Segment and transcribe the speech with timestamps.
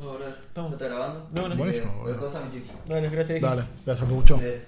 [0.00, 0.72] Ahora, Estamos.
[0.72, 1.28] ¿está grabando?
[1.32, 1.56] No, no.
[1.56, 2.18] Buenísimo, Eh, boludo.
[2.18, 2.62] cosa, mi.
[2.88, 3.28] Dale, gracias.
[3.36, 3.40] Vicky.
[3.40, 4.38] Dale, gracias mucho.
[4.42, 4.64] Eh,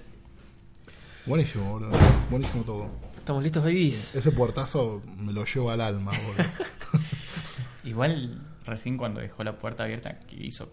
[1.26, 1.90] Buenísimo, boludo.
[2.30, 2.86] Buenísimo todo.
[3.18, 4.14] Estamos listos, babies.
[4.14, 7.02] Ese puertazo me lo llevo al alma, boludo.
[7.84, 10.72] Igual recién cuando dejó la puerta abierta que hizo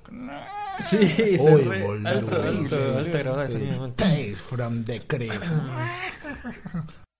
[0.82, 0.98] Sí,
[1.38, 2.08] se Uy, re- boludo.
[2.10, 2.98] alto, alto, Sí.
[2.98, 3.92] alta grabada de sonido.
[3.94, 5.46] Tales from the crypt.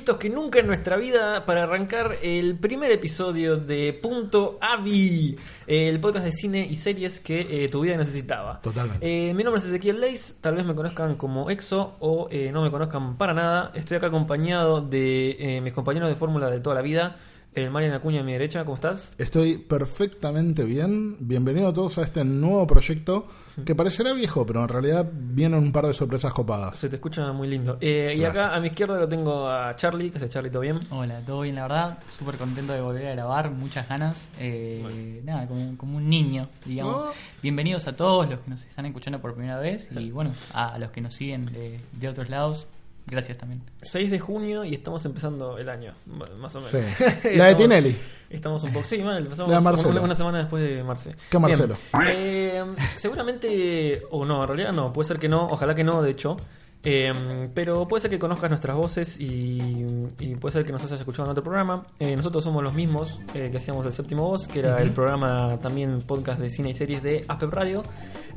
[0.00, 5.36] listos que nunca en nuestra vida para arrancar el primer episodio de Punto Avi,
[5.66, 8.62] el podcast de cine y series que eh, tu vida necesitaba.
[8.62, 9.06] Totalmente.
[9.06, 12.62] Eh, mi nombre es Ezequiel Leis, tal vez me conozcan como Exo o eh, no
[12.62, 13.72] me conozcan para nada.
[13.74, 17.18] Estoy acá acompañado de eh, mis compañeros de fórmula de toda la vida.
[17.52, 19.12] El Marian Acuña a mi derecha, ¿cómo estás?
[19.18, 21.16] Estoy perfectamente bien.
[21.18, 23.26] Bienvenidos a todos a este nuevo proyecto
[23.64, 26.78] que parecerá viejo, pero en realidad vienen un par de sorpresas copadas.
[26.78, 27.76] Se te escucha muy lindo.
[27.80, 30.78] Eh, y acá a mi izquierda lo tengo a Charlie, que es Charlie, ¿todo bien?
[30.90, 35.48] Hola, todo bien la verdad, súper contento de volver a grabar, muchas ganas, eh, nada,
[35.48, 37.08] como, como un niño, digamos.
[37.08, 37.12] Oh.
[37.42, 40.92] Bienvenidos a todos los que nos están escuchando por primera vez y bueno, a los
[40.92, 42.68] que nos siguen de, de otros lados,
[43.06, 43.62] gracias también.
[43.82, 46.70] 6 de junio y estamos empezando el año, más o menos.
[46.70, 47.28] Sí.
[47.36, 47.96] La de Tinelli.
[48.28, 50.02] Estamos un poco, sí, mal, empezamos La de Marcelo.
[50.02, 51.16] una, semana después de Marce.
[51.28, 51.74] ¿Qué Marcelo?
[52.06, 56.10] Eh, seguramente, o no, en realidad no, puede ser que no, ojalá que no, de
[56.10, 56.36] hecho.
[56.82, 57.12] Eh,
[57.52, 59.84] pero puede ser que conozcas nuestras voces y,
[60.18, 61.86] y puede ser que nos hayas escuchado en otro programa.
[61.98, 65.58] Eh, nosotros somos los mismos eh, que hacíamos el séptimo voz, que era el programa
[65.60, 67.82] también podcast de cine y series de Aspep Radio.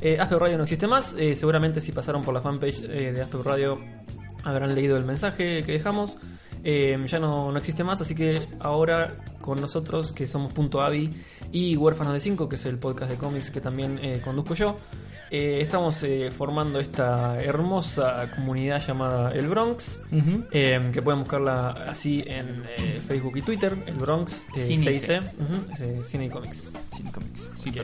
[0.00, 3.22] Eh, Aspep Radio no existe más, eh, seguramente si pasaron por la fanpage eh, de
[3.22, 3.78] Aspep Radio
[4.44, 6.18] habrán leído el mensaje que dejamos.
[6.62, 11.10] Eh, ya no, no existe más, así que ahora con nosotros, que somos Punto Avi
[11.52, 14.74] y Huérfanos de 5, que es el podcast de cómics que también eh, conduzco yo,
[15.30, 20.00] eh, estamos eh, formando esta hermosa comunidad llamada El Bronx,
[20.50, 22.64] que pueden buscarla así en
[23.06, 26.70] Facebook y Twitter, El Bronx, Cine y 6C, ujú, es, eh, Cine y Comics.
[26.96, 27.50] Sin cómics.
[27.58, 27.82] Sí, Qué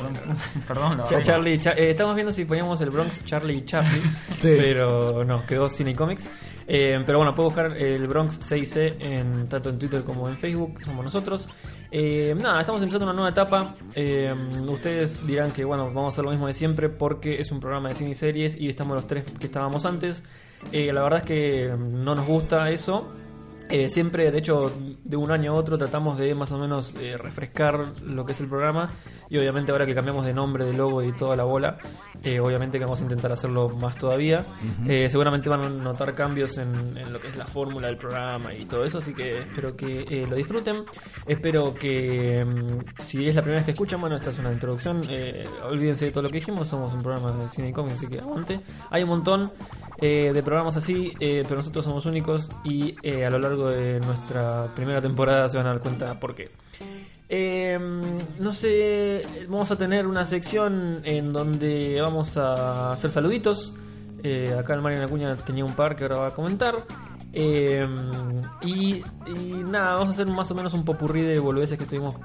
[0.67, 1.03] perdón.
[1.23, 4.01] Charlie, Cha- estamos viendo si poníamos el Bronx Charlie y Charlie,
[4.41, 4.55] Sí.
[4.57, 6.31] pero no, quedó Cine y Comics.
[6.73, 10.79] Eh, pero bueno, puede buscar el Bronx 6C en, tanto en Twitter como en Facebook,
[10.79, 11.49] que somos nosotros.
[11.93, 13.75] Eh, nada, estamos empezando una nueva etapa.
[13.95, 14.33] Eh,
[14.69, 17.89] ustedes dirán que bueno, vamos a hacer lo mismo de siempre porque es un programa
[17.89, 20.23] de cine y series y estamos los tres que estábamos antes.
[20.73, 23.09] Eh, la verdad es que no nos gusta eso.
[23.71, 24.73] Eh, siempre, de hecho,
[25.05, 28.41] de un año a otro tratamos de más o menos eh, refrescar lo que es
[28.41, 28.91] el programa
[29.31, 31.79] y obviamente ahora que cambiamos de nombre, de logo y toda la bola,
[32.25, 34.45] eh, obviamente que vamos a intentar hacerlo más todavía.
[34.89, 38.53] Eh, seguramente van a notar cambios en, en lo que es la fórmula del programa
[38.53, 40.83] y todo eso, así que espero que eh, lo disfruten.
[41.27, 45.05] Espero que mm, si es la primera vez que escuchan, bueno, esta es una introducción,
[45.09, 48.09] eh, olvídense de todo lo que dijimos, somos un programa de cine y cómics, así
[48.09, 48.61] que aguante.
[48.91, 49.53] Hay un montón
[50.01, 54.01] eh, de programas así, eh, pero nosotros somos únicos y eh, a lo largo de
[54.01, 56.49] nuestra primera temporada se van a dar cuenta por qué.
[57.33, 57.79] Eh,
[58.41, 63.73] no sé, vamos a tener una sección en donde vamos a hacer saluditos.
[64.25, 66.85] Eh, acá el Marian Acuña tenía un par que ahora va a comentar.
[67.33, 67.87] Eh,
[68.63, 69.01] y,
[69.69, 72.17] nada, vamos a hacer más o menos un popurrí de boludeces que estuvimos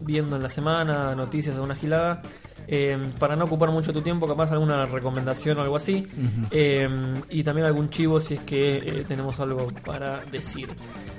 [0.00, 2.22] viendo en la semana, noticias de una gilada.
[2.70, 6.06] Eh, para no ocupar mucho tu tiempo, capaz alguna recomendación o algo así.
[6.50, 6.86] Eh,
[7.30, 10.68] y también algún chivo si es que eh, tenemos algo para decir.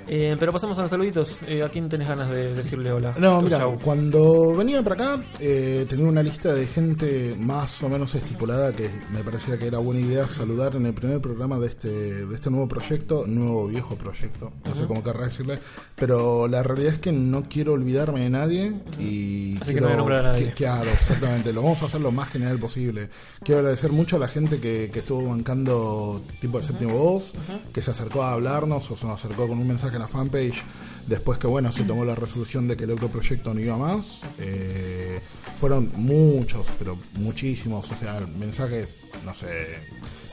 [0.06, 1.42] Eh, pero pasamos a los saluditos.
[1.48, 3.14] Eh, ¿A quién tenés ganas de decirle hola?
[3.18, 8.14] No, mira, cuando venía para acá eh, tenía una lista de gente más o menos
[8.14, 11.88] estipulada que me parecía que era buena idea saludar en el primer programa de este,
[12.26, 15.58] de este nuevo proyecto, nuevo viejo proyecto, no sé cómo querrá decirle,
[15.96, 19.94] pero la realidad es que no quiero olvidarme de nadie y Así que no voy
[19.94, 20.46] a nombrar a nadie.
[20.46, 23.08] que- claro, exactamente, lo vamos a hacer lo más general posible.
[23.42, 27.32] Quiero agradecer mucho a la gente que, que estuvo bancando tipo de séptimo voz,
[27.72, 30.62] que se acercó a hablarnos o se nos acercó con un mensaje en la fanpage
[31.06, 34.20] después que bueno se tomó la resolución de que el otro proyecto no iba más
[34.38, 35.20] eh,
[35.58, 38.88] fueron muchos pero muchísimos o sea mensajes
[39.24, 39.82] no sé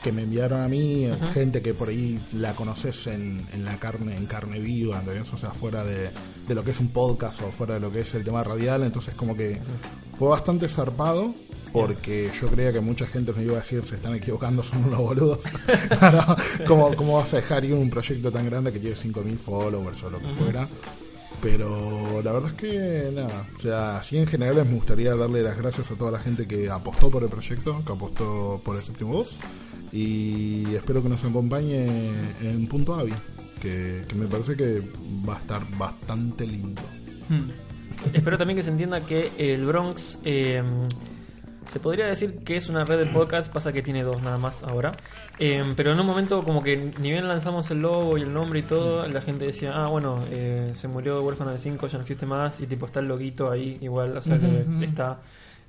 [0.02, 4.16] que me enviaron a mí gente que por ahí la conoces en, en la carne
[4.16, 5.32] en carne viva ¿entendés?
[5.32, 6.10] o sea fuera de,
[6.46, 8.84] de lo que es un podcast o fuera de lo que es el tema radial
[8.84, 9.58] entonces como que
[10.18, 11.34] fue bastante zarpado
[11.72, 14.98] porque yo creía que mucha gente me iba a decir se están equivocando, son unos
[14.98, 15.40] boludos.
[15.98, 16.36] Claro,
[16.66, 20.10] ¿cómo, ¿Cómo vas a dejar ir un proyecto tan grande que tiene 5.000 followers o
[20.10, 20.68] lo que fuera?
[21.40, 25.56] Pero la verdad es que nada, o sea, sí en general me gustaría darle las
[25.56, 29.12] gracias a toda la gente que apostó por el proyecto, que apostó por el séptimo
[29.12, 29.36] voz
[29.92, 31.86] y espero que nos acompañe
[32.42, 33.12] en Punto Avi,
[33.60, 34.82] que, que me parece que
[35.28, 36.82] va a estar bastante lindo.
[37.28, 37.50] Hmm.
[38.12, 40.62] Espero también que se entienda que el Bronx eh,
[41.70, 44.62] se podría decir que es una red de podcast, pasa que tiene dos nada más
[44.62, 44.96] ahora.
[45.38, 48.60] Eh, pero en un momento como que ni bien lanzamos el logo y el nombre
[48.60, 52.02] y todo, la gente decía, ah, bueno, eh, se murió Huérfano de 5, ya no
[52.02, 55.18] existe más, y tipo está el loguito ahí igual, o sea que está...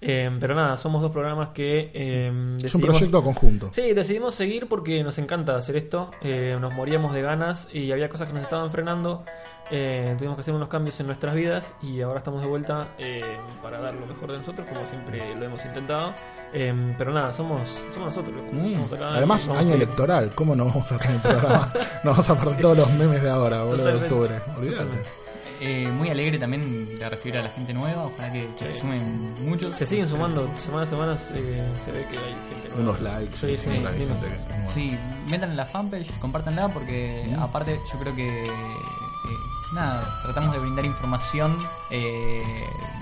[0.01, 2.31] Eh, pero nada, somos dos programas que eh,
[2.63, 3.69] Es un proyecto conjunto.
[3.74, 6.12] Sí, decidimos seguir porque nos encanta hacer esto.
[6.22, 9.24] eh, nos moríamos de ganas y había cosas que nos estaban frenando.
[9.72, 13.22] eh, tuvimos que hacer unos cambios en nuestras vidas y ahora estamos de vuelta eh,
[13.62, 16.13] para dar lo mejor de nosotros, como siempre lo hemos intentado.
[16.54, 18.36] Eh, pero nada, somos, somos nosotros.
[18.51, 18.94] Mm.
[18.94, 21.72] Acá, Además, año electoral, ¿cómo no vamos a tener el programa?
[22.04, 24.31] No vamos a perder todos los memes de ahora, boludo, de octubre.
[24.57, 25.29] Olvídate.
[25.62, 29.76] Eh, muy alegre también de recibir a la gente nueva, ojalá que se sumen muchos.
[29.76, 32.82] Se siguen sumando, semana a semana eh, se ve que hay gente nueva.
[32.82, 34.72] Unos likes, Sí, sí, gente que- bueno.
[34.74, 34.98] Sí,
[35.28, 37.40] metan en la fanpage, compártanla porque Mm.
[37.42, 38.48] aparte yo creo que eh,
[39.74, 41.58] nada, tratamos de brindar información
[41.92, 42.42] eh,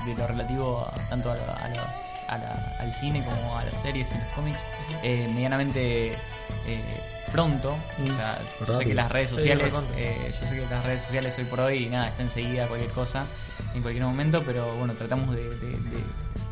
[0.06, 3.64] de lo relativo a- tanto a, la- a las- a la- al cine como a
[3.66, 4.60] las series y los cómics
[5.04, 6.08] eh, medianamente
[6.66, 6.84] eh,
[7.44, 7.76] pronto.
[8.12, 11.36] O sea, yo sé que las redes sociales, eh, yo sé que las redes sociales
[11.38, 13.26] hoy por hoy nada, está enseguida cualquier cosa
[13.76, 16.04] en cualquier momento, pero bueno, tratamos de, de- de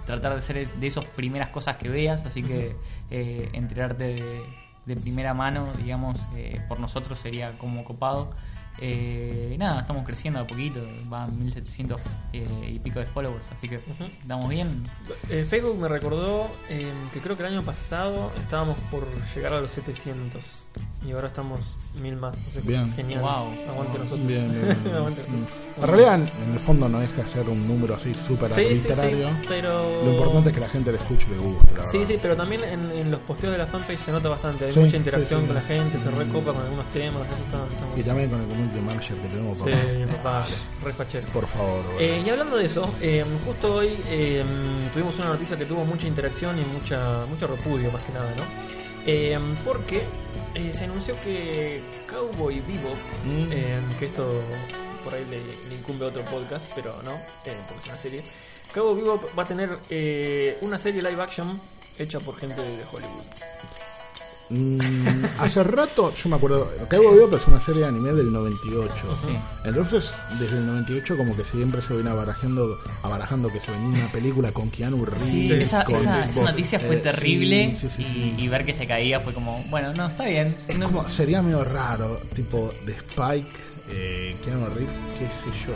[0.06, 2.76] tratar de ser de esas primeras cosas que veas, así que
[3.12, 4.42] eh, enterarte de,
[4.86, 8.32] de primera mano, digamos, eh, por nosotros sería como copado.
[8.80, 12.02] Eh, y nada, estamos creciendo a poquito, van 1700
[12.34, 12.44] eh,
[12.74, 14.04] y pico de followers, así que Ujú.
[14.22, 14.84] estamos bien.
[15.30, 19.62] Eh, Facebook me recordó eh, que creo que el año pasado estábamos por llegar a
[19.62, 20.66] los 700
[21.08, 22.36] y ahora estamos mil más.
[22.48, 22.94] O sea, que Bien.
[22.94, 23.22] Genial.
[23.22, 23.70] Wow.
[23.72, 24.28] Aguante nosotros.
[24.28, 24.96] Bien, bien, bien.
[24.96, 25.34] Aguante Mm.
[25.40, 25.60] nosotros.
[25.78, 28.76] En realidad, en el fondo no deja de ser un número así súper Sí, sí,
[28.76, 29.30] sí, arbitrario.
[29.48, 30.04] pero...
[30.06, 32.08] Lo importante es que la gente le escuche y le guste, la Sí, verdad.
[32.14, 34.66] sí, pero también en, en los posteos de la fanpage se nota bastante.
[34.66, 35.48] Hay Sí, mucha interacción sí, sí.
[35.54, 37.28] con la gente, se recopa con algunos temas.
[37.28, 39.66] Eso está, está muy Y también con el community manager que tenemos, Sí,
[40.12, 40.24] papá.
[40.24, 40.46] papá,
[40.86, 41.28] re fachero.
[41.34, 41.82] Por favor.
[42.00, 44.44] Eh, y hablando de eso, eh, justo hoy eh,
[44.94, 48.85] tuvimos una noticia que tuvo mucha interacción y mucha mucho repudio más que nada, ¿no?
[49.06, 50.02] Eh, porque
[50.56, 52.90] eh, se anunció que Cowboy Vivo,
[53.26, 53.52] Mm.
[53.52, 54.42] eh, que esto
[55.04, 58.24] por ahí le, le incumbe a otro podcast, pero no, eh, porque es una serie.
[58.74, 61.60] Cowboy Vivo va a tener eh, una serie live action
[62.00, 63.24] hecha por gente de Hollywood.
[64.50, 64.80] Mm,
[65.40, 68.94] hace rato, yo me acuerdo, Cabo Vivo es una serie de anime del 98.
[69.24, 69.36] Sí.
[69.64, 74.12] Entonces, desde el 98 como que siempre se viene abarajando, abarajando que se venía una
[74.12, 75.24] película con Keanu Reeves.
[75.24, 78.74] Sí, esa, con- esa- esa noticia fue eh, terrible sí, sí, sí, y, ver que
[78.74, 80.56] se caía fue como, bueno, no, está bien.
[80.68, 83.50] Es No- como, sería medio raro, tipo de Spike,
[83.90, 85.74] eh, Keanu Reeves, qué sé yo.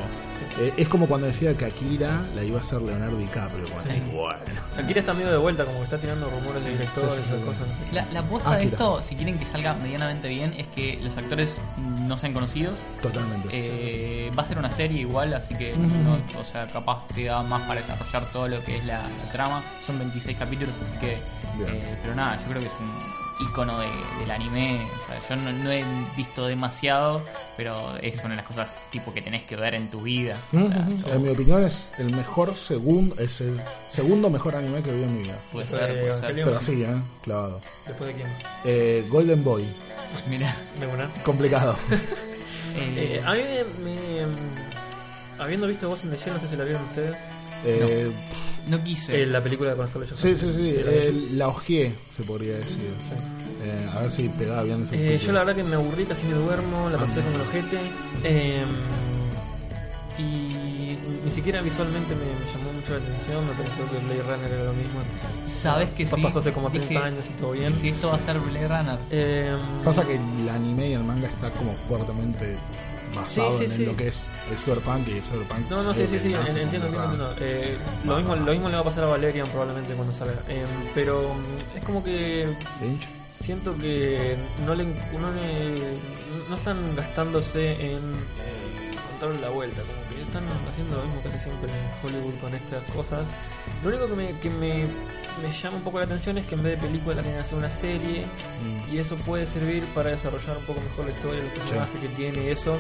[0.64, 3.66] Eh, es como cuando decía que Akira la iba a hacer Leonardo DiCaprio.
[3.70, 4.12] Bueno, Sí.
[4.16, 4.40] bueno.
[4.78, 7.34] Akira está medio de vuelta, como que está tirando rumores de sí, sí, esas sí.
[7.46, 7.68] cosas.
[7.94, 11.56] La, la aposta de esto, si quieren que salga medianamente bien, es que los actores
[12.08, 12.74] no sean conocidos.
[13.02, 13.50] Totalmente.
[13.52, 17.44] Eh, va a ser una serie igual, así que no- o sea, capaz te da
[17.44, 19.62] más para desarrollar todo lo que es la, la trama.
[19.86, 21.14] Son 26 capítulos, así que.
[21.14, 23.88] Eh, pero nada, yo creo que es un icono de,
[24.20, 24.88] del anime.
[25.04, 25.84] O sea, yo no, no he
[26.18, 27.22] visto demasiado,
[27.58, 30.38] pero es una de las cosas tipo que tenés que ver en tu vida.
[30.54, 30.98] O sea, Ujú.
[31.04, 33.60] todo En mi opinión es el mejor segundo, es el
[33.94, 35.38] segundo mejor anime que vi en mi vida.
[35.52, 36.34] puede Eh, ser, puede ser.
[36.36, 36.96] Pero así, ¿eh?
[37.24, 37.62] Clavado.
[37.88, 38.36] ¿Después de quién?
[38.66, 39.66] Eh, Golden Boy.
[40.28, 41.10] Mira, ¿De una?
[41.24, 41.78] Complicado.
[42.76, 46.56] Eh, a mí me, me- mm, Habiendo visto Ghost in the Shell, no sé si
[46.56, 47.16] la vieron ustedes.
[47.66, 48.12] Eh,
[48.68, 49.24] no quise.
[49.24, 50.56] Eh, la película con Scarlett Sí, Johansson.
[50.56, 50.82] sí, sí.
[50.84, 52.94] la eh, la ojeé, se podría decir.
[53.64, 56.28] Eh, a ver si pegaba bien ese Eh, yo la verdad que me aburrí, casi
[56.28, 57.24] me duermo, la pasé Ah.
[57.24, 57.78] con el ojete.
[58.24, 58.64] eh,
[60.18, 64.52] y ni siquiera visualmente me, me llamó mucho la atención, me pareció que Blade Runner
[64.52, 65.00] era lo mismo.
[65.02, 66.22] Entonces, Sabes que sí.
[66.22, 67.74] Pasó hace como 30 Dije- años y todo bien.
[67.76, 68.98] Dije, esto va a ser Blade Runner.
[69.12, 72.58] Eh, Pasa que el anime y el manga está como fuertemente
[73.16, 73.86] basado Sí, sí, en sí.
[73.86, 75.70] lo que es el cyberpunk y el cyberpunk.
[75.70, 77.36] No, no, sí, sí, sí, en- entiendo, entiendo, entiendo.
[77.40, 80.36] Eh, lo, mismo, lo mismo le va a pasar a Valerian probablemente cuando salga.
[80.48, 80.64] Eh,
[80.96, 82.48] pero mm, es como que
[82.82, 83.08] Lynch.
[83.40, 84.36] siento que
[84.66, 85.98] no le, no le-
[86.50, 91.70] no están gastándose en eh, contarle la vuelta, como están haciendo lo mismo casi siempre
[91.70, 93.28] en Hollywood con estas cosas.
[93.84, 94.86] Lo único que me, que me,
[95.42, 97.58] me llama un poco la atención es que en vez de película la quieren hacer
[97.58, 98.26] una serie
[98.60, 98.94] Mm.
[98.94, 102.44] y eso puede servir para desarrollar un poco mejor la historia, el personaje que tiene
[102.44, 102.78] y eso.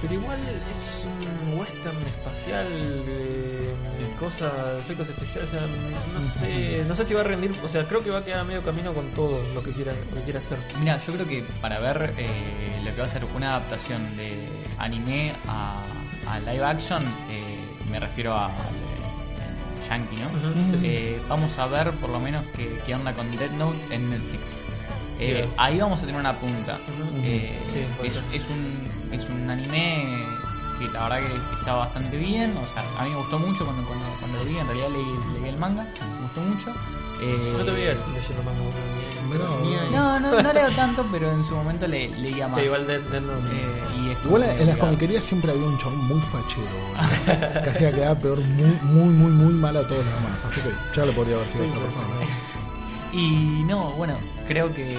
[0.00, 0.38] Pero igual
[0.70, 1.06] es
[1.44, 3.74] un western espacial, eh,
[4.18, 5.66] cosas, efectos especiales, o sea,
[6.14, 8.40] no sé, no sé si va a rendir, o sea, creo que va a quedar
[8.40, 10.58] a medio camino con todo lo que quiera, lo que quiera hacer.
[10.78, 14.48] Mira, yo creo que para ver eh, lo que va a ser una adaptación de
[14.78, 15.82] anime a,
[16.38, 20.28] live action, eh, me refiero a, al eh, Yankee, ¿no?
[20.82, 24.56] Eh, vamos a ver por lo menos qué, qué onda con Dead Note en Netflix.
[25.18, 26.78] Eh, ahí vamos a tener una punta.
[27.22, 30.24] Eh, Sí, es, es un, es un anime
[30.78, 32.54] que la verdad que está bastante bien.
[32.56, 34.56] O sea, a mí me gustó mucho cuando, cuando, cuando lo vi.
[34.56, 36.70] En realidad leí, leí el manga, me gustó mucho.
[37.22, 38.60] Eh, No te leyendo manga,
[39.92, 42.58] no, no, no leo tanto, pero en su momento le, leía más.
[42.58, 43.32] Sí, igual de, de- no.
[44.24, 48.38] Igual en las comiquerías siempre había un chabón muy fachero, boludo, que hacía quedar peor
[48.40, 50.38] muy, muy, muy, muy mal a todos los demás.
[50.50, 52.06] Así que ya lo podría haber sido Sí, esa sí, persona.
[53.12, 54.14] Y no, bueno,
[54.46, 54.94] creo que,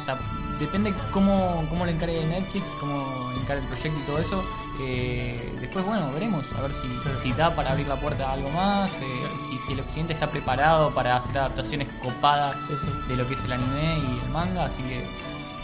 [0.00, 0.18] o sea,
[0.58, 4.44] depende cómo, cómo lo encare Netflix, cómo encare el proyecto y todo eso.
[4.82, 8.50] Eh, después, bueno, veremos, a ver si, si da para abrir la puerta a algo
[8.52, 9.04] más, eh,
[9.50, 13.08] si, si el occidente está preparado para hacer adaptaciones copadas Sí, sí.
[13.08, 15.04] de lo que es el anime y el manga, así que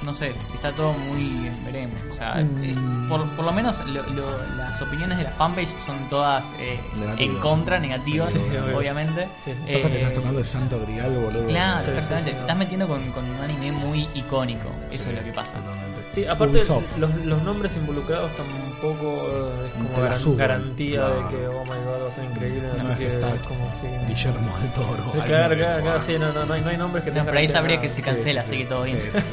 [0.07, 1.97] no sé, está todo muy veremos.
[2.13, 2.63] O sea, Mm.
[2.65, 2.75] eh,
[3.09, 6.81] por, por lo menos lo- lo- las opiniones de la fanpage son todas eh,
[7.19, 8.79] en contra, negativas, Sí, sí, obvio.
[8.79, 9.27] obviamente.
[9.45, 9.75] Sí, sí.
[9.75, 11.47] Pasa que Eh, estás tocando el santo grial, boludo.
[11.49, 12.31] Claro, exactamente.
[12.31, 14.71] sí, Te estás metiendo con, con un anime muy icónico.
[14.93, 15.53] Eso Sí, es lo que pasa.
[16.17, 16.65] Sí, aparte
[16.99, 19.29] los, los nombres involucrados tampoco
[19.67, 21.15] es como suben, garantía claro.
[21.15, 23.71] de que oh my god va a ser increíble, No así es que es como
[23.71, 25.25] si Guillermo del Toro.
[25.27, 27.49] Claro, claro, sí, no, no, no hay, no hay nombres que No, tengan pero ahí
[27.49, 28.63] sabría que se cancela, sí, así sí.
[28.63, 28.99] que todo bien.
[29.13, 29.19] Sí.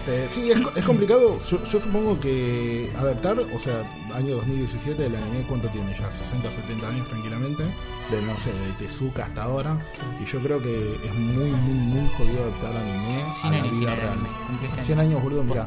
[0.00, 1.38] Este, sí, es, es complicado.
[1.48, 3.82] Yo, yo supongo que adaptar, o sea,
[4.14, 6.10] año 2017, el anime, ¿cuánto tiene ya?
[6.10, 7.64] 60, 70 años tranquilamente.
[8.10, 9.78] De, no sé, de Tezuka hasta ahora.
[10.20, 13.94] Y yo creo que es muy, muy, muy jodido adaptar anime a 100 la vida
[13.94, 14.08] real.
[14.12, 15.10] anime, cumple este 100 año.
[15.10, 15.66] años, boludo, mira.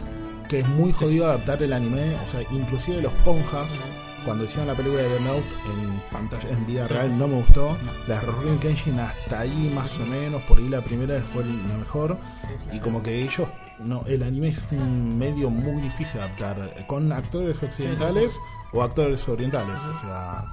[0.49, 2.15] Que es muy jodido adaptar el anime.
[2.25, 3.69] O sea, inclusive los ponjas.
[4.25, 7.27] Cuando hicieron la película de The Note en pantalla, en vida Sí, real, sí, no
[7.27, 7.73] me gustó.
[7.83, 7.91] No.
[8.07, 12.17] La Rurouni Kenshin hasta ahí más o menos, por ahí la primera fue la mejor.
[12.71, 13.49] Y como que ellos,
[13.79, 18.31] no, el anime es un medio muy difícil de adaptar eh, con actores occidentales
[18.71, 19.75] o actores orientales.
[19.93, 20.45] O sea,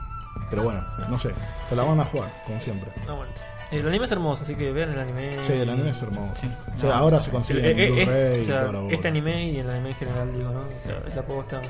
[0.50, 1.30] pero bueno, no sé,
[1.68, 2.90] se la van a jugar, como siempre.
[3.06, 3.32] No, bueno.
[3.70, 5.32] El anime es hermoso, así que vean el anime.
[5.46, 6.34] Sí, el anime es hermoso.
[6.40, 6.46] Sí.
[6.76, 9.58] O sea, No, ahora se El- consigue en eh, eh, o sea, este anime y
[9.60, 10.60] el anime en general, digo, ¿no?
[10.60, 11.62] O sea, es la posta.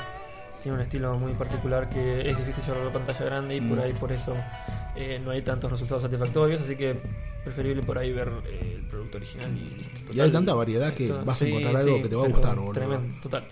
[0.63, 3.79] Tiene un estilo muy particular que es difícil llevarlo a la pantalla grande y por
[3.79, 3.81] Mm.
[3.81, 4.35] ahí por eso
[4.95, 7.01] eh, no hay tantos resultados satisfactorios, así que
[7.45, 10.01] preferible por ahí ver eh, el producto original y listo.
[10.13, 12.73] Y hay tanta variedad que vas a encontrar algo que te va a gustar, boludo.
[12.73, 13.45] Tremendo, total.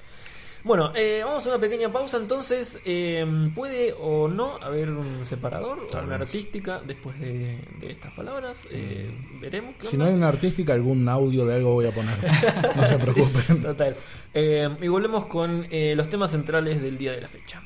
[0.68, 2.78] Bueno, eh, vamos a una pequeña pausa entonces.
[2.84, 6.28] Eh, ¿Puede o no haber un separador Tal o una vez.
[6.28, 8.68] artística después de, de estas palabras?
[8.70, 9.10] Eh,
[9.40, 9.76] veremos.
[9.80, 10.04] qué Si onda.
[10.04, 12.14] no hay una artística, algún audio de algo voy a poner.
[12.76, 13.62] No se Sí, preocupen.
[13.62, 13.96] total.
[14.34, 17.62] Eh, y volvemos con eh, los temas centrales del día de la fecha.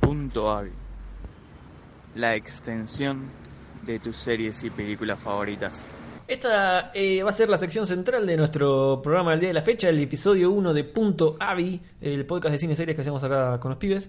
[0.00, 0.70] Punto Avi.
[2.14, 3.28] La extensión
[3.84, 5.86] de tus series y películas favoritas.
[6.26, 9.60] Esta eh, va a ser la sección central de nuestro programa del día de la
[9.62, 13.22] fecha, el episodio 1 de Punto Avi, el podcast de cine y series que hacemos
[13.24, 14.08] acá con los pibes.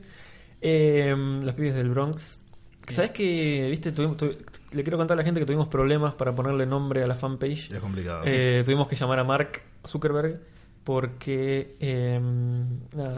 [0.61, 1.13] Eh,
[1.43, 2.39] los pibes del Bronx.
[2.87, 4.33] ¿Sabes que, viste, tuvimos- tu-
[4.71, 7.71] le quiero contar a la gente que tuvimos problemas para ponerle nombre a la fanpage?
[7.71, 8.21] Es complicado.
[8.25, 10.39] Eh, tuvimos que llamar a Mark Zuckerberg
[10.85, 12.21] porque eh,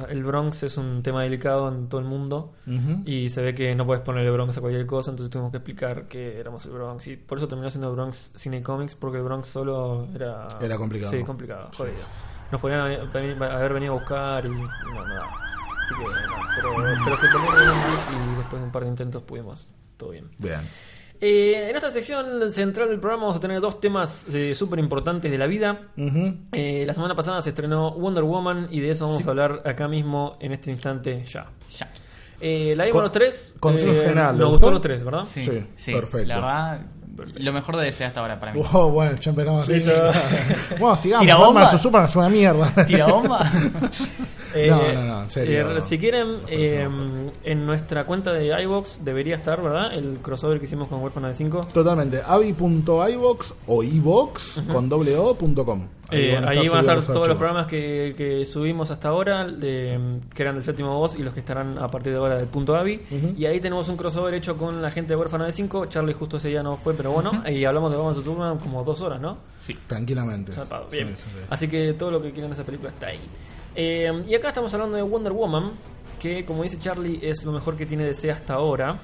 [0.10, 2.54] el Bronx es un tema delicado en todo el mundo
[3.06, 6.08] y se ve que no puedes ponerle Bronx a cualquier cosa, entonces tuvimos que explicar
[6.08, 9.50] que éramos el Bronx y por eso terminó siendo Bronx Cine Comics porque el Bronx
[9.50, 11.12] solo era Era complicado.
[11.12, 11.98] Sí, complicado, jodido.
[12.54, 14.58] Nos podían haber haber venido a buscar y no,
[15.06, 15.28] nada.
[15.84, 17.74] Así que nada, pero, pero se peleó
[18.14, 20.30] y después de un par de intentos pudimos todo bien.
[20.38, 20.62] Bien.
[21.20, 25.32] Eh, en esta sección central del programa vamos a tener dos temas eh, súper importantes
[25.32, 25.88] de la vida.
[26.52, 29.88] Eh, la semana pasada se estrenó Wonder Woman y de eso vamos a hablar acá
[29.88, 31.48] mismo en este instante ya.
[31.78, 31.90] Ya.
[32.40, 33.56] Eh, la vimos Con- los tres.
[33.60, 34.68] consenso eh, general, ¿le Nos gustó?
[34.68, 35.22] gustó los tres, ¿verdad?
[35.24, 36.28] Sí, Sí, sí, perfecto.
[36.28, 36.82] La verdad,
[37.36, 38.62] lo mejor de ese hasta ahora para mí.
[38.74, 39.82] Oh, bueno, ya empezamos así.
[40.80, 41.22] Bueno, sigamos.
[41.26, 41.78] ¿Tira bomba?
[41.78, 42.86] Superman es una mierda.
[42.86, 43.50] ¿Tira bomba?
[44.56, 45.78] Eh, No, no, no, en serio.
[45.78, 46.88] eh, si quieren, eh,
[47.44, 49.94] en nuestra cuenta de iBox debería estar, ¿verdad?
[49.94, 51.68] El crossover que hicimos con Huérfano de 5.
[51.74, 52.22] Totalmente.
[52.26, 55.86] avi.ibox o ibox con doble o punto com.
[56.10, 60.00] Eh, ahí van a estar todos los programas que, que subimos hasta ahora, de,
[60.34, 62.76] que eran del séptimo voz y los que estarán a partir de ahora del punto
[62.76, 63.02] AVI.
[63.38, 65.88] Y ahí tenemos un crossover hecho con la gente de Huérfano de 5.
[65.88, 67.44] Charlie justo ese día no fue, pero bueno.
[67.50, 69.38] Y hablamos de Batman Superman como dos horas, ¿no?
[69.58, 69.76] Sí.
[69.88, 70.52] Tranquilamente.
[70.92, 71.10] Bien.
[71.18, 71.46] sí, sí.
[71.50, 73.20] Así que todo lo que quieran de esa película está ahí.
[73.76, 75.72] Eh, y acá estamos hablando de Wonder Woman,
[76.20, 79.00] que como dice Charlie es lo mejor que tiene DC hasta ahora.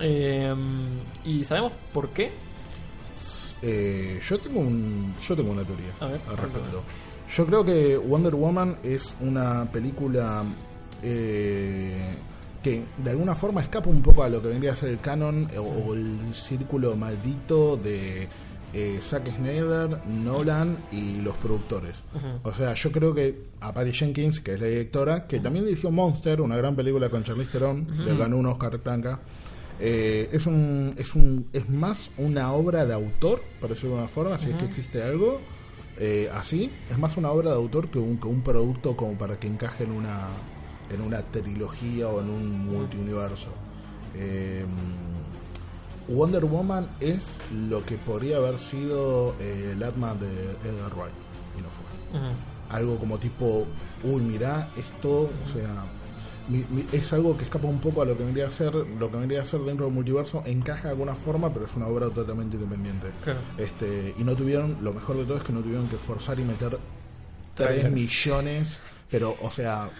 [0.00, 0.54] Eh,
[1.24, 2.32] ¿Y sabemos por qué?
[3.66, 6.82] Eh, yo tengo un yo tengo una teoría ver, al respecto.
[7.34, 10.44] Yo creo que Wonder Woman es una película
[11.02, 11.96] eh,
[12.62, 15.48] que de alguna forma escapa un poco a lo que vendría a ser el canon
[15.50, 18.28] eh, o, o el círculo maldito de
[18.74, 22.02] eh, Zack Snyder, Nolan y los productores.
[22.42, 25.90] O sea, yo creo que a Patty Jenkins, que es la directora, que también dirigió
[25.90, 29.20] Monster, una gran película con Charlize Theron, le ganó un Oscar blanca.
[29.80, 34.08] Eh, es un es un es más una obra de autor, por decirlo de alguna
[34.08, 35.40] forma, si es que existe algo
[35.96, 39.38] eh, así, es más una obra de autor que un, que un producto como para
[39.38, 40.28] que encaje en una
[40.90, 43.48] en una trilogía o en un multiuniverso.
[44.14, 44.64] Eh,
[46.08, 50.26] Wonder Woman es lo que podría haber sido eh, el Atman de
[50.68, 51.14] Edgar Wright
[51.58, 51.84] y no fue.
[52.68, 53.66] Algo como tipo,
[54.02, 55.84] uy, mirá, esto, o sea,
[56.48, 59.10] mi- mi- es algo que escapa un poco a lo que vendría a ser, lo
[59.10, 62.08] que vendría a ser dentro del multiverso, encaja de alguna forma, pero es una obra
[62.10, 63.08] totalmente independiente.
[63.22, 63.40] Claro.
[63.58, 66.44] Este, y no tuvieron, lo mejor de todo es que no tuvieron que forzar y
[66.44, 66.78] meter
[67.54, 67.92] 3 Trailers.
[67.94, 68.78] millones,
[69.10, 69.90] pero, o sea,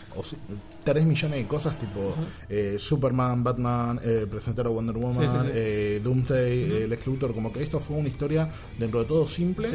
[0.85, 2.14] 3 millones de cosas tipo
[2.49, 5.50] eh, Superman, Batman, eh, presentar a Wonder Woman, Sí, sí, sí.
[5.55, 8.49] eh, Doomsday, eh, Lex Luthor, como que esto fue una historia
[8.79, 9.69] dentro de todo simple,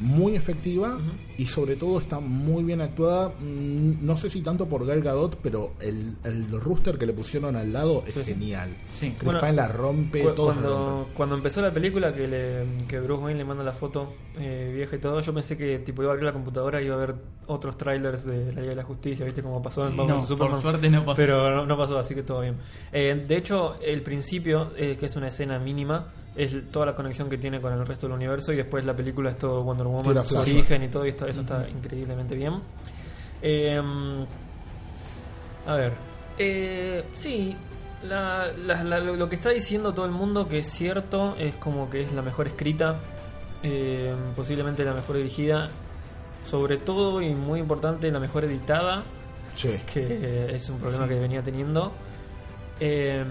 [0.00, 0.98] muy efectiva
[1.38, 3.28] y sobre todo está muy bien actuada.
[3.40, 7.56] Mm, No sé si tanto por Gal Gadot, pero el, el rooster que le pusieron
[7.56, 8.76] al lado es genial.
[8.92, 9.14] Sí.
[9.22, 10.62] Bueno, la rompe, Cu- todo rompe.
[10.62, 14.72] cuando, cuando empezó la película que, le, que Bruce Wayne le manda la foto eh,
[14.74, 16.98] vieja y todo, yo pensé que tipo iba a abrir la computadora y iba a
[16.98, 17.14] ver
[17.46, 19.42] otros trailers de la Liga de la Justicia, ¿viste?
[19.42, 20.62] Como pasó en No, Superman.
[20.62, 21.16] por suerte no pasó.
[21.16, 22.56] Pero no, no pasó, así que todo bien.
[22.92, 27.30] Eh, de hecho, el principio, eh, que es una escena mínima, es toda la conexión
[27.30, 30.02] que tiene con el resto del universo y después la película es todo Wonder Woman,
[30.04, 32.60] Tira su origen y todo, y esto- eso está increíblemente bien.
[33.42, 33.80] Eh,
[35.66, 35.92] a ver,
[36.38, 37.56] eh, sí,
[38.02, 41.56] la- la- la- lo lo que está diciendo todo el mundo que es cierto es
[41.56, 42.96] como que es la mejor escrita,
[43.62, 45.68] eh, posiblemente la mejor dirigida,
[46.44, 49.04] sobre todo y muy importante la mejor editada,
[49.54, 49.70] Sí.
[49.92, 51.14] que es un problema Sí.
[51.14, 51.92] que venía teniendo.
[52.80, 53.24] Eh,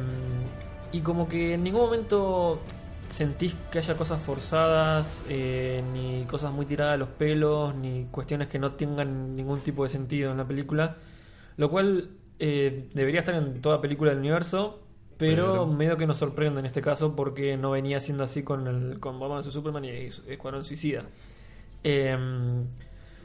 [0.92, 2.62] y como que en ningún momento
[3.10, 8.48] sentís que haya cosas forzadas, eh, ni cosas muy tiradas a los pelos, ni cuestiones
[8.48, 10.98] que no tengan ningún tipo de sentido en la película.
[11.58, 12.10] Lo cual
[12.40, 14.80] eh, debería estar en toda película del universo,
[15.18, 18.68] pero, Pero- medio que nos sorprende en este caso porque no venía siendo así con,
[18.68, 21.04] el, con Batman vs Superman y Escuadrón Suicida.
[21.84, 22.18] Eh,